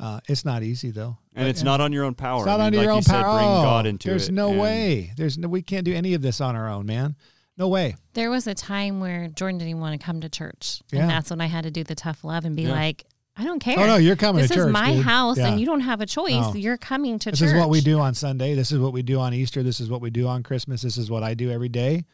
[0.00, 2.38] Uh, it's not easy though, And it's not on your own power.
[2.40, 3.36] it's not I mean, under like your you own said, power.
[3.38, 4.32] bring Oh, God into There's it.
[4.32, 5.12] no and- way.
[5.16, 5.48] There's no.
[5.48, 7.16] We can't do any of this on our own, man.
[7.56, 7.96] No way.
[8.14, 11.00] There was a time where Jordan didn't even want to come to church, Yeah.
[11.00, 12.70] and that's when I had to do the tough love and be Yeah.
[12.70, 13.76] like, I don't care.
[13.78, 14.66] Oh no, you're coming this to church.
[14.68, 15.04] is my dude.
[15.04, 15.48] house, Yeah.
[15.48, 16.30] and you don't have a choice.
[16.30, 16.54] No.
[16.54, 17.48] You're coming to This church.
[17.48, 18.54] is what we do on Sunday.
[18.54, 19.64] This is what we do on Easter.
[19.64, 20.82] This is what we do on Christmas.
[20.82, 22.04] This is what I do every day.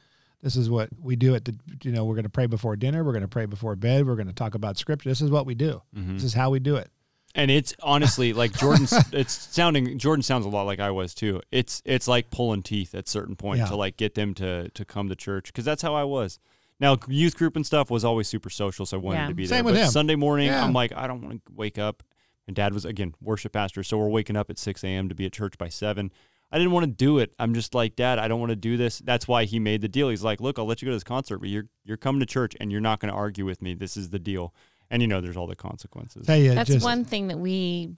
[0.43, 1.55] This is what we do at the.
[1.83, 3.05] You know, we're going to pray before dinner.
[3.05, 4.07] We're going to pray before bed.
[4.07, 5.09] We're going to talk about scripture.
[5.11, 5.81] This is what we do.
[5.97, 6.15] Mhm.
[6.15, 6.91] This is how we do it.
[7.37, 8.93] And it's honestly like Jordan's.
[9.13, 9.99] it's sounding.
[9.99, 11.41] Jordan sounds a lot like I was too.
[11.51, 13.67] It's it's like pulling teeth at certain point Yeah.
[13.67, 16.39] to like get them to to come to church because that's how I was.
[16.81, 19.29] Now youth group and stuff was always super social, so I wanted Yeah.
[19.29, 19.65] to be Same there.
[19.65, 19.91] with but him.
[19.91, 20.65] Sunday morning, Yeah.
[20.65, 22.03] I'm like, I don't want to wake up.
[22.47, 25.09] And Dad was again worship pastor, so we're waking up at 6 a.m.
[25.09, 26.13] to be at church by seven.
[26.53, 27.35] I didn't want to do it.
[27.39, 29.01] I'm just like, Dad, I don't want to do this.
[29.01, 30.09] That's why he made the deal.
[30.11, 32.27] He's like, Look, I'll let you go to this concert, but you're you're coming to
[32.27, 33.75] church and you're not going to argue with me.
[33.75, 34.55] This is the deal.
[34.91, 36.27] And you know, there's all the consequences.
[36.27, 37.97] Tell you, That's just, one thing that we.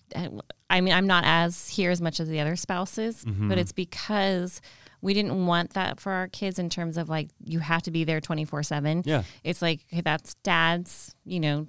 [0.70, 3.48] I mean, I'm not as here as much as the other spouses, Mhm.
[3.48, 4.60] but it's because
[5.02, 8.04] we didn't want that for our kids in terms of like you have to be
[8.04, 9.02] there 24 seven.
[9.04, 9.24] Yeah.
[9.44, 11.66] It's like hey, that's dad's, you know,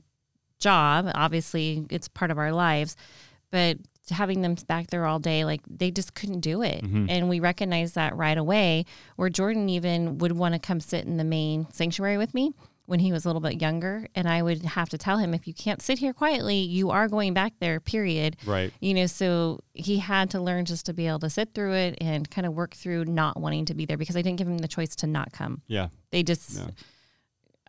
[0.59, 1.11] job.
[1.13, 2.95] Obviously, it's part of our lives,
[3.51, 3.77] but
[4.09, 6.81] having them back there all day, like they just couldn't do it.
[6.83, 7.07] Mhm.
[7.09, 8.85] And we recognized that right away.
[9.17, 12.53] Where Jordan even would want to come sit in the main sanctuary with me
[12.87, 15.45] when he was a little bit younger, and I would have to tell him, if
[15.45, 17.79] you can't sit here quietly, you are going back there.
[17.79, 18.73] Period Right.
[18.79, 21.97] you know so he had to learn just to be able to sit through it
[22.01, 24.57] and kind of work through not wanting to be there because i didn't give him
[24.57, 25.89] the choice to not come Yeah.
[26.11, 26.67] they just Yeah.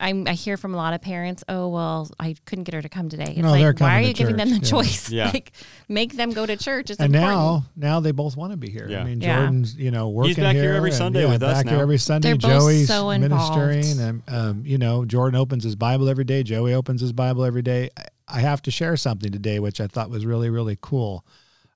[0.00, 2.88] I'm, I hear from a lot of parents, oh well, I couldn't get her to
[2.88, 3.24] come today.
[3.30, 4.56] It's No, they're like, why are to you giving them the.
[4.56, 4.70] Yeah.
[4.70, 5.10] choice?
[5.10, 5.30] Yeah.
[5.38, 5.52] Like,
[5.88, 6.90] make them go to church.
[6.90, 7.38] It's and important.
[7.38, 8.86] now, now they both want to be here.
[8.88, 9.00] Yeah.
[9.00, 11.58] I mean, Jordan's, you know, working He's back here every and, Sunday yeah, with us
[11.58, 11.72] back now.
[11.72, 12.28] here every Sunday.
[12.28, 13.56] They're both Joey's so involved.
[13.58, 16.42] ministering, and um, you know, Jordan opens his Bible every day.
[16.42, 17.90] Joey opens his Bible every day.
[17.96, 21.26] I, I have to share something today, which I thought was really, really cool.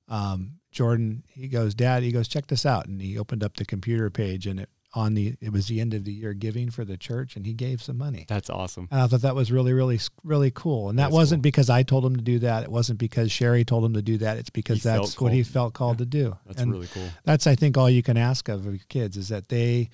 [0.09, 2.87] Um, Jordan, he goes, Dad, he goes, check this out.
[2.87, 5.95] And he opened up the computer page and it on the, it was the end
[5.95, 8.27] of the year giving for the church and he gave some money.
[8.29, 8.89] That's awesome.
[8.91, 10.91] And I thought that was really, really, really cool.
[10.91, 11.45] And that That's wasn't cool.
[11.45, 12.63] because I told him to do that.
[12.65, 14.37] It wasn't because Cheri told him to do that.
[14.37, 16.37] It's because He that's what he felt called to do.
[16.47, 17.09] That's and really cool.
[17.25, 19.89] that's, I think, all you can ask of your kids is that they,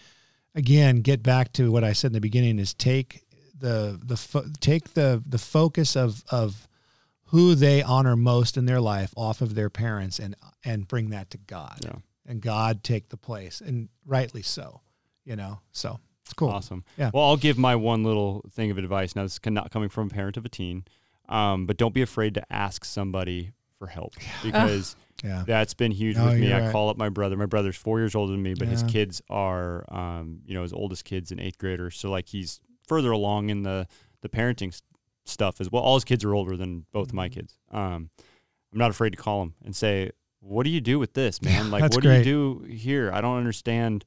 [0.57, 3.23] again, get back to what I said in the beginning: is take
[3.57, 6.67] the the fo- take the the focus of of
[7.27, 10.35] who they honor most in their life off of their parents and
[10.65, 11.79] and bring that to God.
[11.85, 11.97] Yeah.
[12.27, 14.81] And God take the place, and rightly so.
[15.29, 16.49] You know, so it's cool.
[16.49, 16.85] Awesome.
[16.97, 17.11] Yeah.
[17.13, 19.15] Well, I'll give my one little thing of advice.
[19.15, 20.85] Now, this is not coming from a parent of a teen,
[21.29, 25.43] um, but don't be afraid to ask somebody for help because Yeah.
[25.47, 26.53] that's been huge No, with me.
[26.53, 26.73] I right.
[26.73, 27.37] call up my brother.
[27.37, 30.73] My brother's four years older than me, but his kids are, um, you know, his
[30.73, 31.91] oldest kid's an eighth grader.
[31.91, 33.87] So like he's further along in the
[34.23, 34.81] the parenting s-
[35.27, 35.83] stuff as well.
[35.83, 37.35] All his kids are older than both my Mm-hmm.
[37.41, 37.59] kids.
[37.73, 38.11] Um,
[38.73, 40.11] I'm not afraid to call him and say,
[40.41, 41.71] "What do you do with this, man?
[41.71, 42.23] Like, what great.
[42.23, 43.11] do you do here?
[43.13, 44.05] I don't understand."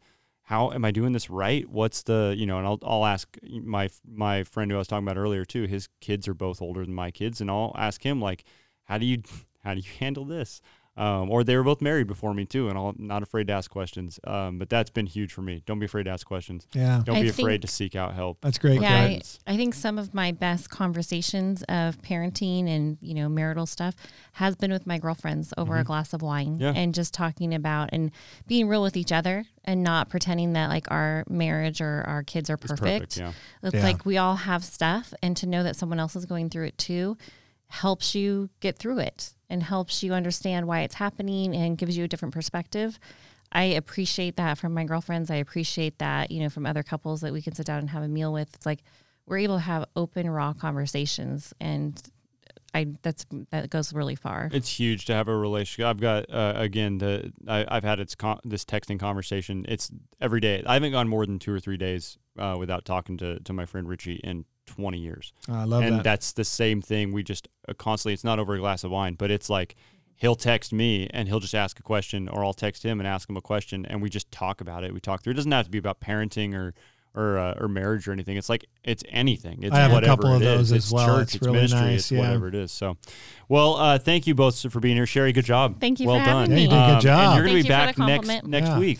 [0.52, 1.66] How am I doing this right?
[1.70, 2.58] What's the you know?
[2.58, 5.64] And I'll I'll ask my my friend who I was talking about earlier too.
[5.64, 8.44] His kids are both older than my kids, and I'll ask him like,
[8.84, 9.22] how do you
[9.64, 10.60] how do you handle this?
[10.98, 13.72] Um, or they were both married before me too, and I'm not afraid to ask
[13.72, 14.20] questions.
[14.26, 15.64] Um, but that's been huge for me.
[15.66, 16.68] Don't be afraid to ask questions.
[16.74, 17.02] Yeah.
[17.06, 18.40] Don't I be afraid to seek out help.
[18.42, 18.82] That's great.
[18.82, 19.22] yeah, I.
[19.48, 23.96] I think some of my best conversations of parenting and you know marital stuff
[24.34, 26.62] has been with my girlfriends over a glass of wine Mm-hmm.
[26.62, 26.74] Yeah.
[26.76, 28.12] and just talking about and
[28.48, 32.50] being real with each other and not pretending that like our marriage or our kids
[32.50, 33.18] are It's perfect.
[33.18, 33.32] Yeah.
[33.64, 33.84] It's Yeah.
[33.84, 36.78] like we all have stuff, and to know that someone else is going through it
[36.78, 37.18] too
[37.68, 42.06] helps you get through it and helps you understand why it's happening and gives you
[42.06, 42.98] a different perspective.
[43.52, 45.30] I appreciate that from my girlfriends.
[45.30, 48.02] I appreciate that, you know, from other couples that we can sit down and have
[48.02, 48.56] a meal with.
[48.56, 48.80] It's like
[49.26, 52.02] we're able to have open, raw conversations, and
[52.74, 54.50] I that's that goes really far.
[54.54, 55.86] It's huge to have a relationship.
[55.86, 59.66] I've got uh, again the I, I've had it's con- this texting conversation.
[59.68, 59.92] It's
[60.22, 60.64] every day.
[60.66, 63.66] I haven't gone more than two or three days uh, without talking to to my
[63.66, 64.46] friend Richie in
[64.76, 65.34] 20 years.
[65.50, 66.04] I love and that.
[66.04, 67.12] that's the same thing.
[67.14, 68.14] We just uh, constantly.
[68.14, 69.76] It's not over a glass of wine, but it's like
[70.16, 73.30] he'll text me and he'll just ask a question, or I'll text him and ask
[73.30, 74.94] him a question, and we just talk about it.
[74.94, 75.32] We talk through.
[75.32, 76.74] It doesn't have to be about parenting or.
[77.14, 78.38] Or, uh, or marriage or anything.
[78.38, 79.64] It's like it's anything.
[79.64, 80.70] It's I have a whatever couple of it is.
[80.70, 81.06] those as It's well.
[81.08, 81.80] Church, It's it's, really ministry.
[81.82, 82.20] nice, It's yeah.
[82.20, 82.72] whatever it is.
[82.72, 82.96] So,
[83.50, 85.06] well, uh, thank you both for being here.
[85.06, 85.82] Cheri, good job.
[85.82, 86.50] Thank you well for done.
[86.50, 86.74] having Yeah, you me.
[86.74, 87.20] did a good Um, job.
[87.20, 88.80] And you're going to be back next next Yeah.
[88.80, 89.00] week.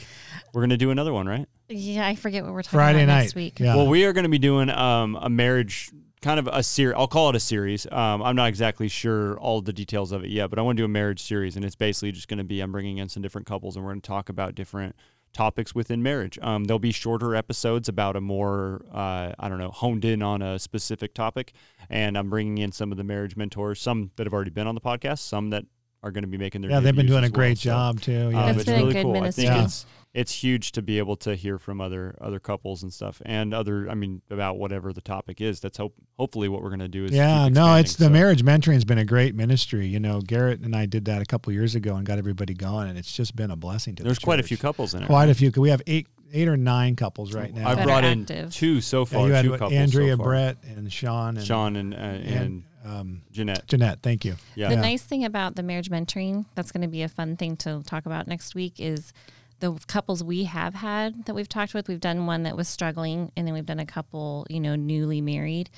[0.54, 1.48] We're going to do another one, right?
[1.70, 3.22] Yeah, I forget what we're talking Friday about night.
[3.22, 3.60] next week.
[3.60, 3.76] Yeah.
[3.76, 5.92] Well, we are going to be doing um, a marriage
[6.22, 6.96] kind of a series.
[6.98, 7.88] I'll call it a series.
[7.92, 10.82] Um, I'm not exactly sure all the details of it yet, but I want to
[10.82, 13.24] do a marriage series, and it's basically just going to be I'm bringing in some
[13.24, 14.96] different couples, and we're going to talk about different
[15.34, 16.38] topics within marriage.
[16.42, 20.42] Um, there'll be shorter episodes about a more uh, I don't know honed in on
[20.42, 21.54] a specific topic,
[21.90, 24.76] and I'm bringing in some of the marriage mentors, some that have already been on
[24.76, 25.66] the podcast, some that
[26.04, 27.36] are going to be making their yeah, they've been doing a as well.
[27.38, 28.28] great So, job too.
[28.28, 28.46] um, Yeah.
[28.48, 29.24] That's it's been really good cool.
[29.24, 29.64] I think Yeah.
[29.66, 33.54] it's it's huge to be able to hear from other other couples and stuff, and
[33.54, 33.90] other.
[33.90, 35.62] I mean, about whatever the topic is.
[35.62, 35.94] That's hope.
[36.18, 38.98] Hopefully, what we're going to do is yeah, no, it's the marriage mentoring has been
[38.98, 39.88] a great ministry.
[39.88, 42.90] You know, Garett and I did that a couple years ago and got everybody going,
[42.90, 44.04] and it's just been a blessing to.
[44.04, 45.06] There's the quite a few couples in it.
[45.06, 45.50] Quite a few.
[45.56, 47.70] We have eight, eight or nine couples right now.
[47.70, 49.28] I That brought in two so Yeah, far.
[49.28, 50.26] you had two couples Andrea, so far.
[50.26, 53.68] Bret, and Sean, and Sean, and uh, and, and um, Jeanette.
[53.68, 54.00] Jeanette.
[54.02, 54.36] Thank you.
[54.56, 54.70] Yeah.
[54.70, 54.82] The Yeah.
[54.82, 58.06] nice thing about the marriage mentoring, that's going to be a fun thing to talk
[58.06, 59.14] about next week, is
[59.60, 61.88] the couples we have had that we've talked with.
[61.88, 65.22] We've done one that was struggling, and then we've done a couple, you know, newly
[65.22, 65.70] married.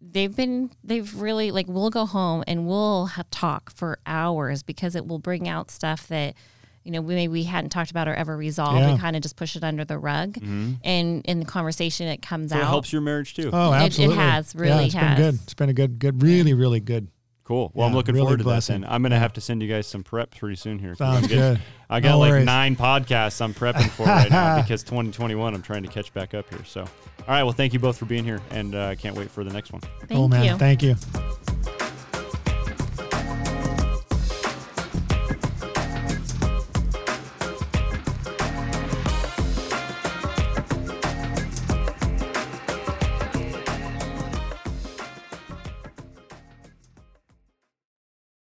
[0.00, 4.94] They've been, they've really, like, we'll go home and we'll ha- talk for hours because
[4.96, 6.34] it will bring out stuff that,
[6.84, 8.78] you know, we maybe we hadn't talked about or ever resolved.
[8.78, 8.94] Yeah.
[8.94, 10.36] We kind of just push it under the rug.
[10.42, 10.80] And
[11.26, 12.58] in the conversation, it comes Mm-hmm.
[12.58, 12.66] So out.
[12.66, 13.50] it helps your marriage too.
[13.52, 14.16] Oh, It- it absolutely.
[14.16, 15.16] has, yeah, really it's has.
[15.18, 15.40] been good.
[15.42, 17.08] It's been a good, good, really, really good.
[17.44, 17.72] Cool.
[17.74, 18.82] Well, I'm looking really forward to blessing.
[18.82, 18.86] that.
[18.86, 20.94] Then I'm going to have to send you guys some prep pretty soon here.
[20.94, 21.60] Sounds I'm getting- good.
[21.90, 22.46] I got No like worries.
[22.46, 26.48] nine podcasts I'm prepping for right now because 2021 I'm trying to catch back up
[26.48, 26.64] here.
[26.64, 26.88] So, all
[27.26, 27.42] right.
[27.42, 29.72] Well, thank you both for being here, and uh, I can't wait for the next
[29.72, 29.80] one.
[29.82, 30.44] Thank cool, man.
[30.44, 30.56] you.
[30.56, 31.89] Thank you.